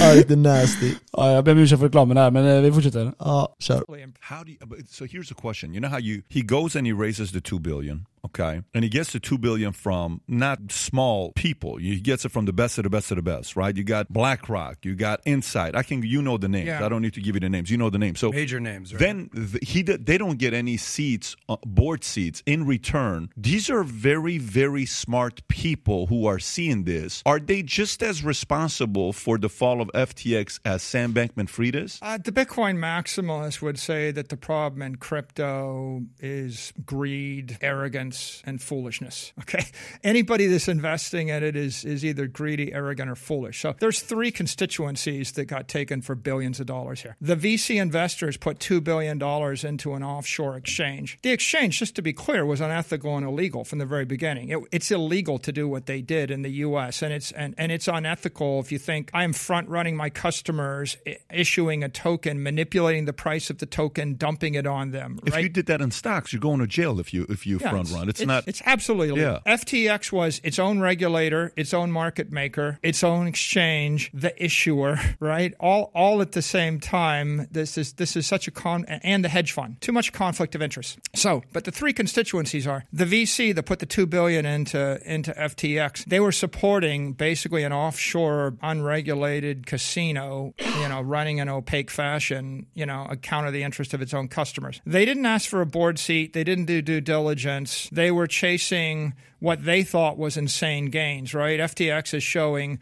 [0.00, 0.92] Ja, lite nasty.
[1.12, 3.12] ja, jag ber om ursäkt för reklamen här men eh, vi fortsätter.
[3.18, 3.74] Ja, kör.
[4.20, 5.74] How do you, but- so here's a question.
[5.74, 8.62] You know how you he goes and he raises the 2 billion, okay?
[8.72, 11.76] And he gets the 2 billion from not small people.
[11.76, 13.76] He gets it from the best of the best of the best, right?
[13.76, 15.74] You got BlackRock, you got Insight.
[15.74, 16.66] I can you know the names.
[16.66, 16.84] Yeah.
[16.84, 17.70] I don't need to give you the names.
[17.70, 18.20] You know the names.
[18.20, 19.00] So Major names, right?
[19.00, 23.30] then th- he they don't get any seats, uh, board seats in return.
[23.36, 27.22] These are very very smart people who are seeing this.
[27.26, 31.98] Are they just as responsible for the fall of FTX as Sam Bankman-Fried is?
[32.02, 38.13] Uh, the Bitcoin maximalist would say that the problem in crypto is greed, arrogance,
[38.44, 39.32] and foolishness.
[39.44, 39.66] Okay,
[40.02, 43.60] anybody that's investing in it is is either greedy, arrogant, or foolish.
[43.60, 47.16] So there's three constituencies that got taken for billions of dollars here.
[47.20, 51.18] The VC investors put two billion dollars into an offshore exchange.
[51.22, 54.48] The exchange, just to be clear, was unethical and illegal from the very beginning.
[54.48, 57.02] It, it's illegal to do what they did in the U.S.
[57.02, 60.96] and it's and, and it's unethical if you think I'm front running my customers
[61.30, 65.20] issuing a token, manipulating the price of the token, dumping it on them.
[65.26, 65.42] If right?
[65.42, 67.90] you did that in stocks, you're going to jail if you if you Yeah, front
[67.90, 68.03] run.
[68.08, 68.44] It's, not.
[68.46, 69.20] It's absolutely.
[69.20, 69.40] Yeah.
[69.46, 75.54] FTX was its own regulator, its own market maker, its own exchange, the issuer, right?
[75.60, 77.48] All all at the same time.
[77.50, 79.80] This is this is such a con and the hedge fund.
[79.80, 80.98] Too much conflict of interest.
[81.14, 85.32] So, but the three constituencies are the VC that put the two billion into into
[85.32, 86.04] FTX.
[86.04, 92.86] They were supporting basically an offshore, unregulated casino, you know, running in opaque fashion, you
[92.86, 94.80] know, a counter the interest of its own customers.
[94.84, 96.32] They didn't ask for a board seat.
[96.32, 97.88] They didn't do due diligence.
[97.94, 101.60] They were chasing what they thought was insane gains, right?
[101.60, 102.78] FTX is showing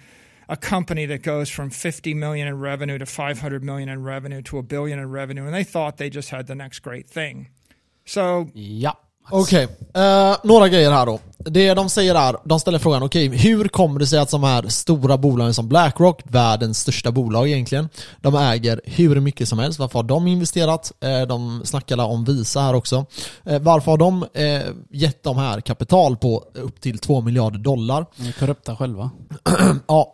[0.49, 4.59] a company that goes from 50 million in revenue to 500 million in revenue to
[4.59, 7.49] a billion in revenue, and they thought they just had the next great thing.
[8.05, 8.97] So Ja.
[9.31, 11.21] Okej, eh, några grejer här då.
[11.45, 14.69] Det de säger är, de ställer frågan, okej, hur kommer det sig att de här
[14.69, 17.89] stora bolagen som Blackrock, världens största bolag egentligen,
[18.21, 19.79] de äger hur mycket som helst.
[19.79, 20.93] Varför har de investerat?
[21.01, 23.07] Eh, de snackar om Visa här också.
[23.45, 28.07] Eh, varför har de eh, gett de här kapital på upp till 2 miljarder dollar?
[28.17, 29.11] De är korrupta själva.
[29.87, 30.13] Ja,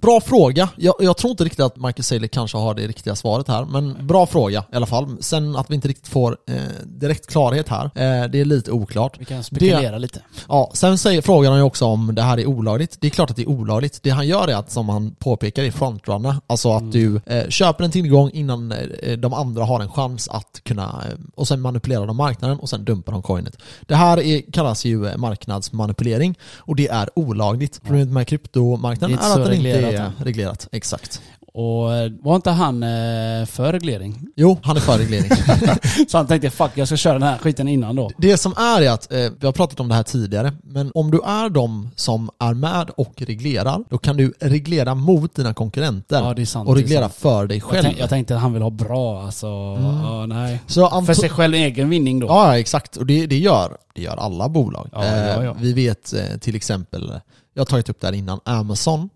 [0.00, 0.68] bra fråga.
[0.76, 4.06] Jag, jag tror inte riktigt att Michael Saylor kanske har det riktiga svaret här, men
[4.06, 5.16] bra fråga i alla fall.
[5.20, 6.36] Sen att vi inte riktigt får
[6.84, 7.90] direkt klarhet här,
[8.28, 9.20] det är lite oklart.
[9.20, 10.22] Vi kan spekulera lite.
[10.48, 12.96] Ja, sen säger, frågar han ju också om det här är olagligt.
[13.00, 14.02] Det är klart att det är olagligt.
[14.02, 16.36] Det han gör är att, som han påpekar, är frontrunner.
[16.46, 20.60] Alltså att du eh, köper en tillgång innan eh, de andra har en chans att
[20.64, 23.58] kunna, eh, och sen manipulerar de marknaden och sen dumpar de coinet.
[23.80, 27.80] Det här är, kallas ju eh, marknadsmanipulering och det är olagligt.
[27.82, 30.68] Problemet med kryptomarknaden är att den inte är reglerat.
[30.72, 31.22] Exakt.
[31.58, 31.88] Och
[32.22, 34.20] var inte han eh, för reglering?
[34.36, 35.30] Jo, han är för reglering.
[36.08, 38.10] Så han tänkte fuck jag ska köra den här skiten innan då.
[38.18, 41.10] Det som är är att, eh, vi har pratat om det här tidigare, men om
[41.10, 46.16] du är de som är med och reglerar, då kan du reglera mot dina konkurrenter
[46.22, 46.68] Ja det är sant.
[46.68, 47.14] och reglera sant.
[47.14, 47.84] för dig Jag, själv.
[47.84, 49.46] tänk, jag tänkte att han vill ha bra alltså.
[49.46, 50.60] Ja, nej.
[50.66, 52.26] Så För sig själv egen vinning då.
[52.26, 52.96] Ja, exakt.
[52.96, 54.88] Och det, det, gör, det gör alla bolag.
[54.92, 55.44] Ja, ja.
[55.44, 57.12] Eh, Vi vet till exempel,
[57.54, 59.08] jag har tagit upp det här innan, Amazon.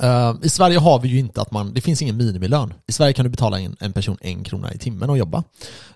[0.00, 2.74] Eh, I Sverige har vi ju inte att man, det finns ingen minimilön.
[2.86, 5.44] I Sverige kan du betala en, en person en krona i timmen och jobba.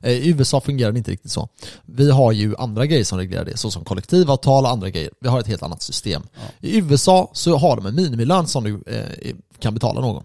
[0.01, 1.49] Eh, I USA fungerar det inte riktigt så.
[1.87, 5.11] Vi har ju andra grejer som reglerar det, såsom kollektivavtal och andra grejer.
[5.21, 6.23] Vi har ett helt annat system.
[6.61, 10.23] I USA så har de en minimilön som du eh, kan betala någon.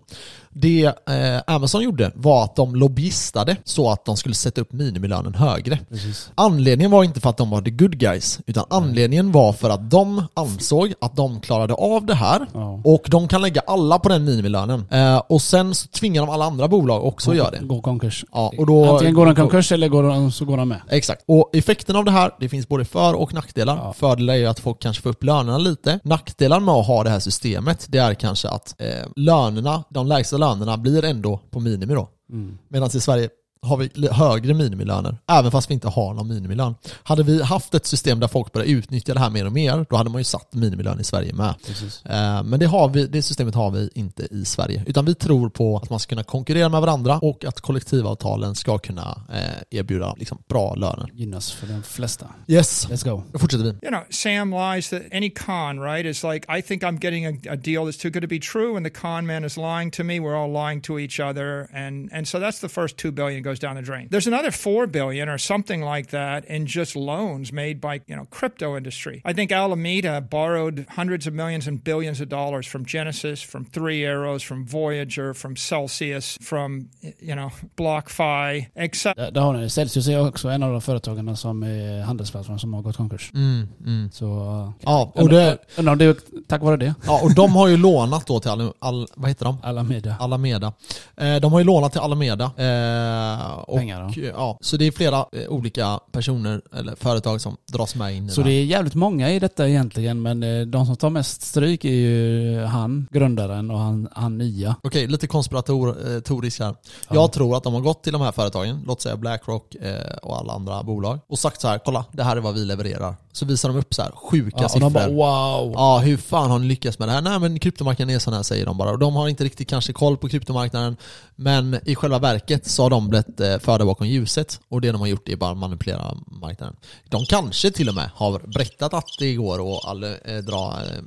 [0.54, 5.36] Det eh, Amazon gjorde var att de lobbyistade så att de skulle sätta upp minimilönen
[5.36, 5.80] högre.
[5.90, 6.32] Precis.
[6.36, 9.92] Anledningen var inte för att de var the good guys, utan anledningen var för att
[9.92, 12.82] de ansåg att de klarade av det här Ja.
[12.84, 14.86] och de kan lägga alla på den minimilönen.
[14.92, 17.60] Eh, och sen så tvingar de alla andra bolag också att göra det.
[17.62, 18.26] Gå konkurs.
[18.32, 20.82] Ja, och då, Antingen går de konkurs eller går de, så går de med.
[20.90, 21.24] Exakt.
[21.28, 23.76] Och effekten av det här, det finns både för och nackdelar.
[23.78, 23.94] Ja.
[23.94, 26.00] Fördelar är ju att folk kanske får upp lönerna lite.
[26.04, 30.38] Nackdelar med att ha det här systemet, det är kanske att eh, lönerna, de lägsta
[30.42, 32.10] lönerna blir ändå på minimi då.
[32.32, 32.58] Mm.
[32.68, 33.30] Medan i Sverige
[33.68, 36.76] har vi högre minimilöner, även fast vi inte har någon minimilön.
[37.04, 39.96] Hade vi haft ett system där folk börjar utnyttja det här mer och mer, då
[39.96, 41.54] hade man ju satt minimilön i Sverige med.
[41.68, 42.06] Precis.
[42.06, 44.84] Eh, Men det, har vi, det systemet har vi inte i Sverige.
[44.88, 48.78] Utan vi tror på att man ska kunna konkurrera med varandra och att kollektivavtalen ska
[48.78, 51.10] kunna eh, erbjuda liksom, bra löner.
[51.14, 52.28] Gynnas för de flesta.
[52.48, 53.24] Yes, Let's go.
[53.32, 53.70] då fortsätter vi.
[53.70, 57.54] you know, Sam lies that any con, right, is like, I think I'm getting a,
[57.54, 60.04] a deal that's too good to be true, and the con man is lying to
[60.04, 60.20] me.
[60.20, 61.70] We're all lying to each other.
[61.74, 64.08] And, and so that's the first two billion goes down the drain.
[64.12, 68.26] There's another four billion or something like that in just loans made by, you know,
[68.40, 69.22] crypto industry.
[69.26, 74.06] I think Alameda borrowed hundreds of millions and billions of dollars from Genesis, from Three
[74.06, 76.90] Arrows, from Voyager, from Celsius, from,
[77.20, 79.14] you know, BlockFi, etc.
[79.16, 79.70] Där har ni det.
[79.70, 83.32] Celsius är också en av de företagen som är handelsplattformar som har gått konkurs.
[83.34, 84.10] Mm, mm.
[84.12, 84.26] Så...
[84.26, 86.16] uh, Ja, och det, Undrar om det är
[86.48, 86.94] tack vare det?
[87.06, 89.58] ja, och de har ju lånat då till all, all, vad heter de?
[89.64, 90.16] Alameda.
[90.20, 90.74] Alameda.
[91.18, 92.44] Eh, de har ju lånat till Alameda.
[92.58, 94.22] Eh, och, Pengar då.
[94.22, 98.42] ja, så det är flera eh, olika personer eller företag som dras med in Så
[98.42, 101.90] det är jävligt många i detta egentligen, men eh, de som tar mest stryk är
[101.90, 104.76] ju han, grundaren och han, han nya.
[104.84, 106.76] Okej, lite konspiratoriskt här.
[107.10, 107.16] Ja.
[107.16, 110.38] Jag tror att de har gått till de här företagen, låt säga Blackrock eh, och
[110.38, 113.16] alla andra bolag, och sagt så här: kolla, det här är vad vi levererar.
[113.34, 114.90] Så visar de upp så här sjuka Ja, och siffror.
[114.90, 115.72] de bara wow.
[115.74, 117.22] Ja, hur fan har ni lyckats med det här?
[117.22, 118.92] Nej men kryptomarknaden är sån här säger de bara.
[118.92, 120.98] Och de har inte riktigt kanske koll på kryptomarknaden.
[121.36, 124.60] Men i själva verket så har de blivit eh, förda bakom ljuset.
[124.70, 126.76] Och det de har gjort är bara att manipulera marknaden.
[127.10, 131.02] De kanske till och med har berättat att det går och all, eh, dra eh,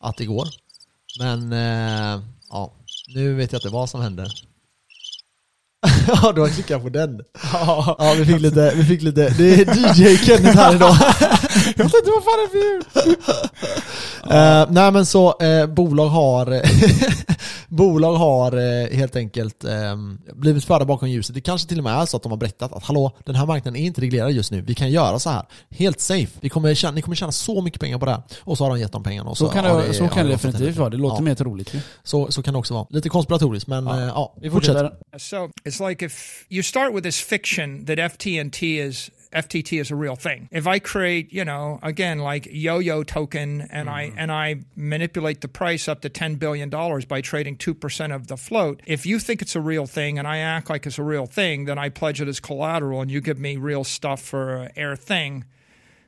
[0.00, 0.48] att det går.
[1.18, 2.74] Men eh, ja,
[3.14, 4.32] nu vet jag inte vad som händer.
[6.08, 7.20] ja, du har klickat på den.
[7.52, 10.96] Ja, vi fick lite, vi fick lite, det är DJ Kenneth här idag.
[11.76, 13.16] Jag tänkte vad fan är det för ljud?
[14.30, 16.62] Eh, nej men så, eh, bolag har
[17.68, 19.96] Bolag har eh, helt enkelt eh,
[20.34, 21.34] blivit förda bakom ljuset.
[21.34, 23.46] Det kanske till och med är så att de har berättat att hallå, den här
[23.46, 24.60] marknaden är inte reglerad just nu.
[24.60, 25.42] Vi kan göra så här.
[25.70, 26.28] Helt safe.
[26.40, 28.22] Vi kommer tjäna, ni kommer tjäna så mycket pengar på det här.
[28.40, 29.30] Och så har de gett dem pengarna.
[29.30, 30.90] Och Så så, kan har det, så kan det definitivt vara.
[30.90, 31.80] Det låter ja, mer troligt ju.
[32.04, 32.86] så, så kan det också vara.
[32.90, 34.76] Lite konspiratoriskt men ja, ja Vi fortsätt.
[34.76, 35.65] fortsätter.
[35.66, 40.14] It's like if you start with this fiction that FTNT is FTT is a real
[40.16, 40.48] thing.
[40.52, 44.18] If I create, you know, again like yo-yo token and I mm-hmm.
[44.18, 48.36] and I manipulate the price up to 10 billion dollars by trading 2% of the
[48.36, 51.26] float, if you think it's a real thing and I act like it's a real
[51.26, 54.94] thing, then I pledge it as collateral and you give me real stuff for air
[54.96, 55.44] thing.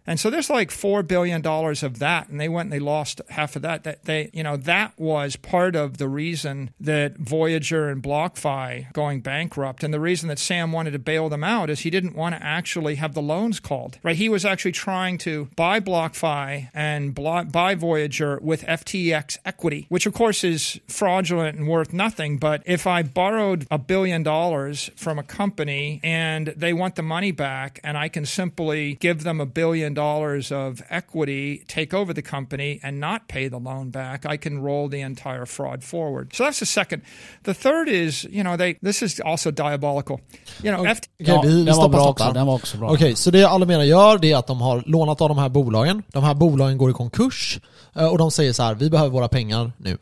[0.09, 3.21] And so there's like four billion dollars of that, and they went and they lost
[3.29, 3.85] half of that.
[3.85, 9.21] That they, you know, that was part of the reason that Voyager and BlockFi going
[9.21, 12.35] bankrupt, and the reason that Sam wanted to bail them out is he didn't want
[12.35, 13.99] to actually have the loans called.
[14.03, 14.17] Right?
[14.17, 20.15] He was actually trying to buy BlockFi and buy Voyager with FTX equity, which of
[20.15, 22.39] course is fraudulent and worth nothing.
[22.39, 27.31] But if I borrowed a billion dollars from a company and they want the money
[27.31, 32.23] back, and I can simply give them a billion dollars of equity, take over the
[32.23, 36.35] company, and not pay the loan back, I can roll the entire fraud forward.
[36.35, 37.03] So that's the second.
[37.45, 40.19] The third is, you know, they this is also diabolical.
[40.65, 42.25] You know, FT- Okej, Ja, vi, vi också.
[42.25, 42.33] där.
[42.35, 42.91] Den var också bra.
[42.93, 46.03] Okej, så det Alameda gör det är att de har lånat av de här bolagen.
[46.13, 47.61] De här bolagen går i konkurs
[47.97, 49.99] eh, och de säger så här: vi behöver våra pengar nu.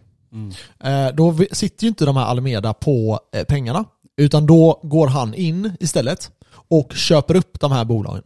[0.84, 3.84] Eh, Då sitter ju inte de här Alameda på eh, pengarna,
[4.16, 6.30] utan då går han in istället
[6.68, 8.22] och köper upp de här bolagen.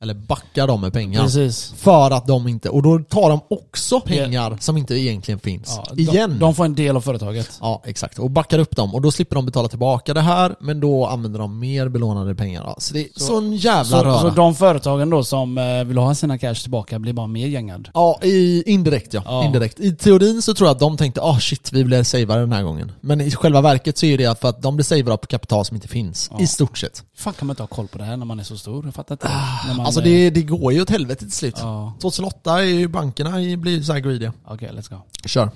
[0.00, 1.22] Eller backar dem med pengar.
[1.22, 1.74] Precis.
[1.76, 5.74] För att de inte, och då tar de också pengar som inte egentligen finns.
[5.76, 6.38] Ja, de, Igen.
[6.38, 7.58] de får en del av företaget.
[7.60, 8.18] Ja, exakt.
[8.18, 8.94] Och backar upp dem.
[8.94, 12.62] Och då slipper de betala tillbaka det här, men då använder de mer belånade pengar.
[12.66, 14.20] Ja, Så det är sån jävla Så, röra.
[14.20, 17.88] så de företagen då som eh, vill ha sina cash tillbaka blir bara mer gängad.
[17.94, 19.22] Ja, i, indirekt ja.
[19.24, 19.44] Ja.
[19.44, 19.80] Indirekt.
[19.80, 22.62] I teorin så tror jag att de tänkte ah shit, vi blir savade den här
[22.62, 22.92] gången.
[23.00, 25.74] Men i själva verket så är det för att de blir savade på kapital som
[25.74, 26.30] inte finns.
[26.38, 27.02] I stort sett.
[27.16, 28.84] Hur fan kan man inte ha koll på det här när man är så stor?
[28.84, 29.28] Jag fattar inte.
[29.76, 31.54] man, Alltså eh, det, det går ju åt helvete till slut.
[31.58, 34.32] Ja, 2008 är ju bankerna blir så här greediga.
[34.44, 34.96] okej let's go.
[35.24, 35.50] Kör.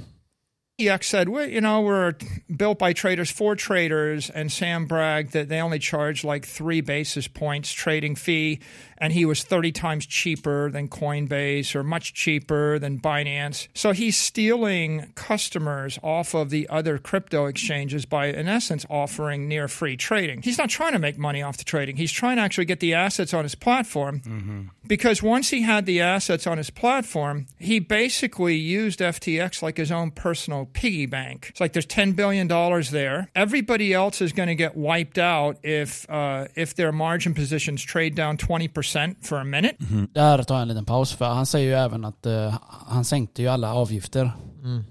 [0.81, 2.15] EX said, well, you know, we're
[2.55, 7.29] built by traders for traders, and Sam bragged that they only charge like three basis
[7.29, 8.61] points trading fee,
[8.99, 13.69] and he was 30 times cheaper than Coinbase or much cheaper than Binance.
[13.75, 19.69] So he's stealing customers off of the other crypto exchanges by, in essence, offering near
[19.69, 20.43] free trading.
[20.43, 21.97] He's not trying to make money off the trading.
[21.97, 24.63] He's trying to actually get the assets on his platform mm-hmm.
[24.87, 29.91] because once he had the assets on his platform, he basically used FTX like his
[29.91, 31.47] own personal piggy bank.
[31.51, 32.49] It's like there's $10 billion
[32.93, 33.29] there.
[33.35, 38.15] Everybody else is going to get wiped out if, uh, if their margin positions trade
[38.15, 39.77] down 20% for a minute.
[40.15, 42.59] Där tar jag en liten paus för han säger ju även att eh,
[42.89, 44.33] han sänkte ju alla avgifter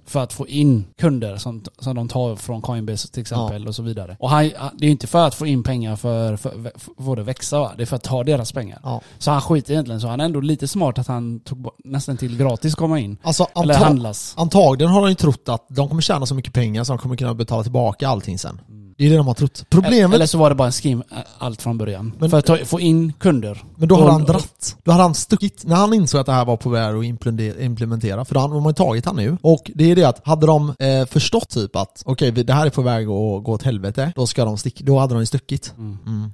[0.06, 3.84] för att få in kunder som, som de tar från Coinbase till exempel och så
[3.84, 4.18] vidare.
[4.20, 7.18] Och han, han- det är inte för att få in pengar för, för, för, för
[7.18, 7.72] att växa va?
[7.78, 8.80] Det är för att ta deras pengar.
[8.84, 9.02] Ja.
[9.18, 12.18] Så han skiter egentligen så han är ändå lite smart att han tog bort, nästan
[12.18, 13.18] till gratis komma in.
[13.24, 14.34] Alltså Eller handlas.
[14.38, 17.16] antagligen har de ju trott att de kommer tjäna så mycket pengar så de kommer
[17.16, 18.62] kunna betala tillbaka allting sen.
[19.00, 19.66] Det är det de har trott.
[19.70, 21.04] Problemet Eller så var det bara en skim
[21.38, 22.14] allt från början.
[22.20, 23.64] Men- för att ta, få in kunder.
[23.76, 24.76] Men då Och- han dratt.
[24.84, 25.64] Då hade han stuckit.
[25.66, 28.70] När han insåg att det här var på väg att implemente- implementera, för då har
[28.70, 29.38] ju tagit han nu.
[29.42, 32.70] Och det är det att, hade de eh, förstått typ att okej, det här är
[32.70, 35.74] på väg att gå åt helvete, då ska de stick, då hade de ju stuckit.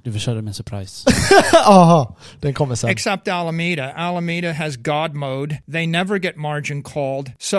[0.04, 1.10] Du får köra med surprise.
[1.66, 2.90] Aha, den kommer sen.
[2.90, 3.92] Except Alameda.
[3.92, 5.58] Alameda has God mode.
[5.72, 7.32] They never get margin called.
[7.38, 7.58] So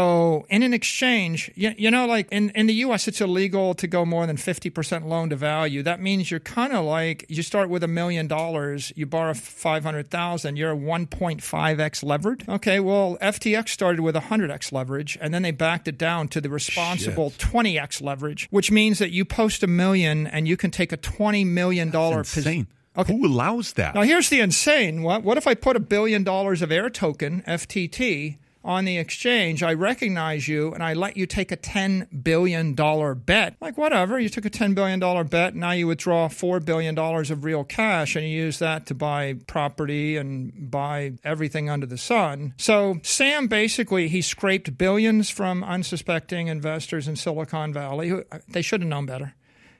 [0.49, 4.05] in an exchange, you, you know, like in, in the US, it's illegal to go
[4.05, 5.83] more than 50% loan to value.
[5.83, 10.55] That means you're kind of like, you start with a million dollars, you borrow 500,000,
[10.55, 12.43] you're 1.5x levered.
[12.47, 16.49] Okay, well, FTX started with 100x leverage and then they backed it down to the
[16.49, 20.97] responsible 20x leverage, which means that you post a million and you can take a
[20.97, 22.67] $20 million position.
[22.97, 23.15] Okay.
[23.15, 23.93] Who allows that?
[23.93, 27.43] Now, here's the insane what, what if I put a billion dollars of air token,
[27.47, 28.37] FTT,
[28.67, 29.63] on the exchange?
[29.63, 33.55] I recognize you and I let you take a $10 billion bet.
[33.61, 37.63] Like, whatever, you took a $10 billion bet, now you withdraw $4 billion of real
[37.63, 42.53] cash and you use that to buy property and buy everything under the sun.
[42.57, 48.11] So, Sam basically, he scraped billions from unsuspecting investors in Silicon Valley.
[48.11, 49.33] Uh, they should have known better.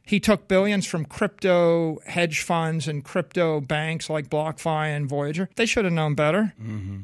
[0.08, 5.50] He took billions from crypto hedge funds and crypto banks like BlockFi and Voyager.
[5.58, 6.54] They should have known better.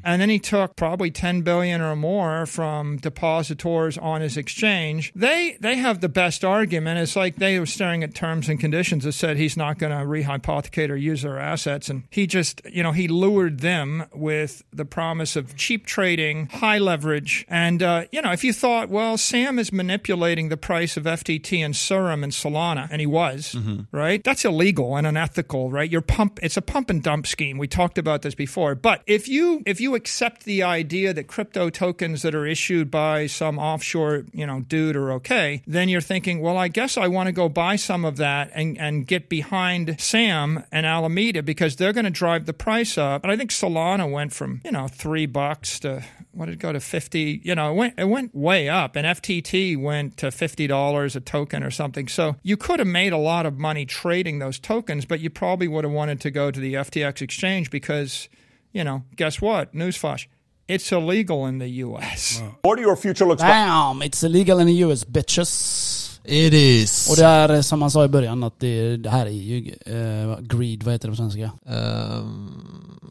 [0.02, 5.12] And then he took probably 10 billion or more from depositors on his exchange.
[5.14, 6.98] They they have the best argument.
[6.98, 10.04] It's like they were staring at terms and conditions that said he's not going to
[10.04, 14.84] rehypothecate or use their assets and he just, you know, he lured them with the
[14.86, 17.44] promise of cheap trading, high leverage.
[17.48, 21.64] And uh, you know, if you thought, well, Sam is manipulating the price of FTT
[21.64, 23.80] and Surum and Solana, and he was, mm-hmm.
[23.90, 24.22] right?
[24.22, 25.90] That's illegal and unethical, right?
[25.90, 27.58] You're pump it's a pump and dump scheme.
[27.58, 28.76] We talked about this before.
[28.76, 33.26] But if you if you accept the idea that crypto tokens that are issued by
[33.26, 37.26] some offshore, you know, dude are okay, then you're thinking, well, I guess I want
[37.26, 41.92] to go buy some of that and, and get behind Sam and Alameda because they're
[41.92, 43.24] going to drive the price up.
[43.24, 46.04] And I think Solana went from, you know, three bucks to
[46.36, 46.80] what did it go to?
[46.80, 51.20] 50 you know it went it went way up and ftt went to $50 a
[51.20, 52.08] token or something.
[52.08, 55.68] So you could have made a lot of money trading those tokens but you probably
[55.68, 58.28] would have wanted to go to the ftx exchange because
[58.72, 59.72] you know guess what?
[59.74, 60.26] Newsflash
[60.66, 64.74] it's illegal in the us What do your future looks Damn, it's illegal in the
[64.84, 65.93] US bitches.
[66.24, 67.10] It is.
[67.10, 70.38] Och det är som man sa i början att det, det här är ju eh,
[70.40, 71.50] greed, vad heter det på svenska?
[71.66, 72.48] Ehm,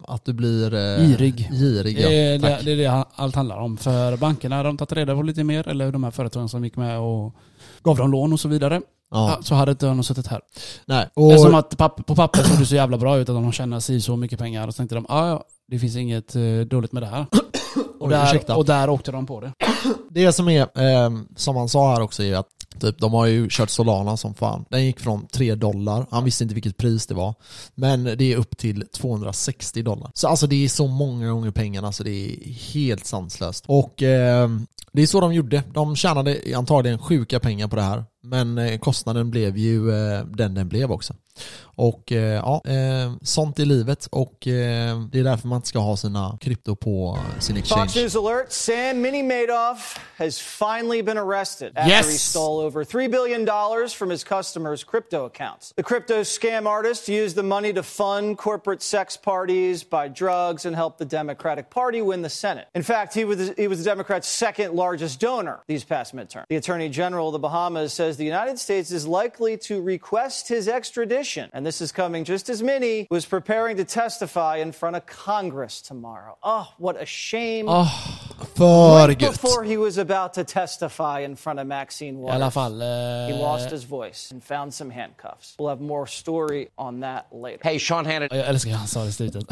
[0.07, 0.73] att du blir...
[0.73, 1.49] eh, Girig.
[1.51, 2.09] Girig, ja.
[2.09, 3.77] det, är- det, det är det allt handlar om.
[3.77, 6.99] För bankerna, de tagit reda på lite mer, eller de här företagen som gick med
[6.99, 7.35] och
[7.83, 8.81] gav dem lån och så vidare.
[9.11, 9.39] Ja.
[9.43, 10.41] Så hade inte de suttit här.
[10.85, 11.07] Nej.
[11.15, 13.35] Det är som Och, att papp, på papper såg det så jävla bra ut att
[13.35, 14.67] de tjänar sig så mycket pengar.
[14.67, 17.25] Och så tänkte de, ah, ja, det finns inget eh, dåligt med det här.
[17.99, 19.51] Och, där, och där åkte de på det.
[20.09, 22.47] det som är, ehm, som han sa här också är att
[22.79, 24.65] typ, de har ju kört Solana som fan.
[24.69, 27.33] Den gick från 3 dollar, han visste inte vilket pris det var.
[27.75, 30.11] Men det är upp till 260 dollar.
[30.13, 33.65] Så alltså det är så många gånger pengarna så det är helt sanslöst.
[33.67, 34.49] Och eh,
[34.91, 35.63] det är så de gjorde.
[35.73, 38.03] De tjänade antagligen sjuka pengar på det här.
[38.23, 41.13] Men eh, kostnaden blev ju eh, den den blev också.
[41.75, 45.79] Och eh, ja, eh, sånt är livet och eh, det är därför man inte ska
[45.79, 47.95] ha sina krypto på sin Fox.
[47.95, 52.05] News alert Sam Mini Madoff has finally been arrested after Yes.
[52.11, 53.45] he stole over $3 billion
[53.89, 55.73] from his customers' crypto accounts.
[55.75, 60.75] The crypto scam artist used the money to fund corporate sex parties, buy drugs, and
[60.75, 62.67] help the Democratic Party win the Senate.
[62.75, 66.45] In fact, he was, he was the Democrats' second largest donor these past midterms.
[66.49, 70.67] The Attorney General of the Bahamas says the United States is likely to request his
[70.67, 71.22] extradition.
[71.53, 75.81] And this is coming just as Minnie was preparing to testify in front of Congress
[75.81, 76.37] tomorrow.
[76.43, 77.65] Oh, what a shame.
[78.55, 79.31] För Right gött.
[79.41, 82.35] before he was about to testify in front of Maxine I Waters.
[82.41, 82.71] alla fall.
[83.27, 85.55] He lost his voice and found some handcuffs.
[85.59, 87.59] We'll have more story on that later.
[87.63, 88.35] Hey, Sean Hannity.
[88.37, 89.43] jag älskar att han sa det i slutet.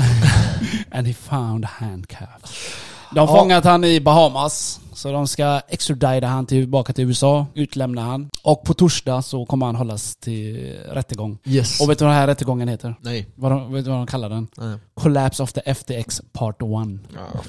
[0.91, 2.76] And he found handcuffs.
[3.14, 4.80] De har fångat han i Bahamas.
[4.93, 8.30] Så de ska extradita han tillbaka till USA, utlämna han.
[8.43, 11.38] Och på torsdag så kommer han hållas till rättegång.
[11.45, 11.82] Yes.
[11.82, 12.95] Och vet du vad den här rättegången heter?
[13.01, 13.28] Nej.
[13.36, 14.47] Vad de, vet du vad de kallar den?
[14.57, 14.78] Nej.
[14.93, 16.68] Collapse of the FTX Part 1.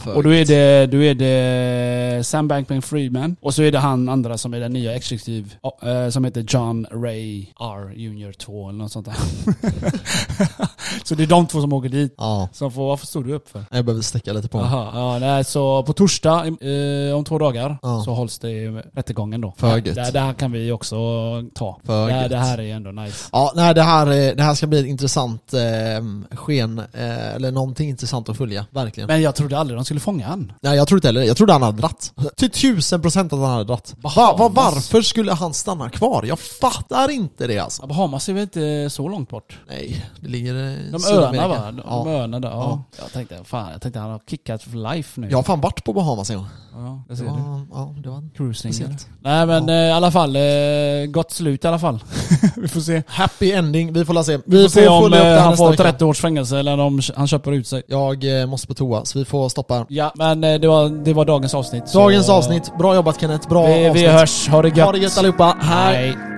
[0.04, 4.08] Ja, Och då är, det, då är det Sam Bankman-Friedman och så är det han
[4.08, 8.78] andra som är den nya exekutiv eh, som heter John Ray R Jr 2 eller
[8.78, 9.16] något sånt där.
[11.05, 12.14] så det är de två som åker dit.
[12.18, 13.64] Ja, Som får, varför stod du upp för?
[13.70, 14.66] jag behöver sträcka lite på mig.
[14.72, 18.03] Jaha, ja, nej, så på torsdag eh, om två dagar Ja.
[18.05, 19.55] så hålls det rättegången då.
[19.57, 19.84] För gött.
[19.95, 20.97] det, det här kan vi också
[21.55, 21.80] ta.
[21.84, 22.30] För det, gött.
[22.30, 23.28] det här är ju ändå nice.
[23.32, 27.51] Ja, nej, det, här, eh, det här ska bli ett intressant eh, sken, eh, eller
[27.53, 29.07] någonting intressant att följa, verkligen.
[29.07, 30.53] Men jag trodde aldrig de skulle fånga han.
[30.62, 31.22] Nej, jag tror inte heller.
[31.22, 32.12] Jag trodde han hade dratt.
[32.36, 33.95] Till tusen procent att han hade dratt.
[34.03, 36.24] Va, va, varför skulle han stanna kvar?
[36.28, 37.86] Jag fattar inte det alltså.
[37.86, 39.59] Bahamas är väl inte så långt bort?
[39.68, 41.54] Nej, det ligger i De öarna va?
[41.72, 42.02] De, ja.
[42.04, 42.48] de öarna där.
[42.50, 42.56] Ja.
[42.98, 42.98] Ja.
[43.02, 45.28] Jag tänkte, fan, jag tänkte han har kickat för life nu.
[45.30, 46.46] Jag har fan varit på Bahamas en gång.
[46.74, 47.30] ja det Det ser du.
[47.30, 48.72] var, ja, det var Cruising.
[48.72, 49.06] speciellt.
[49.20, 50.42] Nej men eh, i alla fall, eh,
[51.08, 52.04] gott slut i alla fall.
[52.56, 53.02] vi får se.
[53.06, 54.36] Happy ending, vi får la se.
[54.36, 55.82] Vi, Vi får se om det eh, här han får vecka.
[55.82, 57.82] 30 års fängelse eller om han köper ut sig.
[57.86, 59.86] Jag måste på toa, så vi får stoppa.
[59.88, 61.88] Ja, men det var, det var dagens avsnitt.
[61.88, 64.02] så- Dagens avsnitt, bra jobbat Kenneth, bra Vi, avsnitt.
[64.04, 64.78] vi hörs, ha det gött.
[64.86, 65.96] Ha det gött allihopa, hej!
[65.96, 66.31] Hej.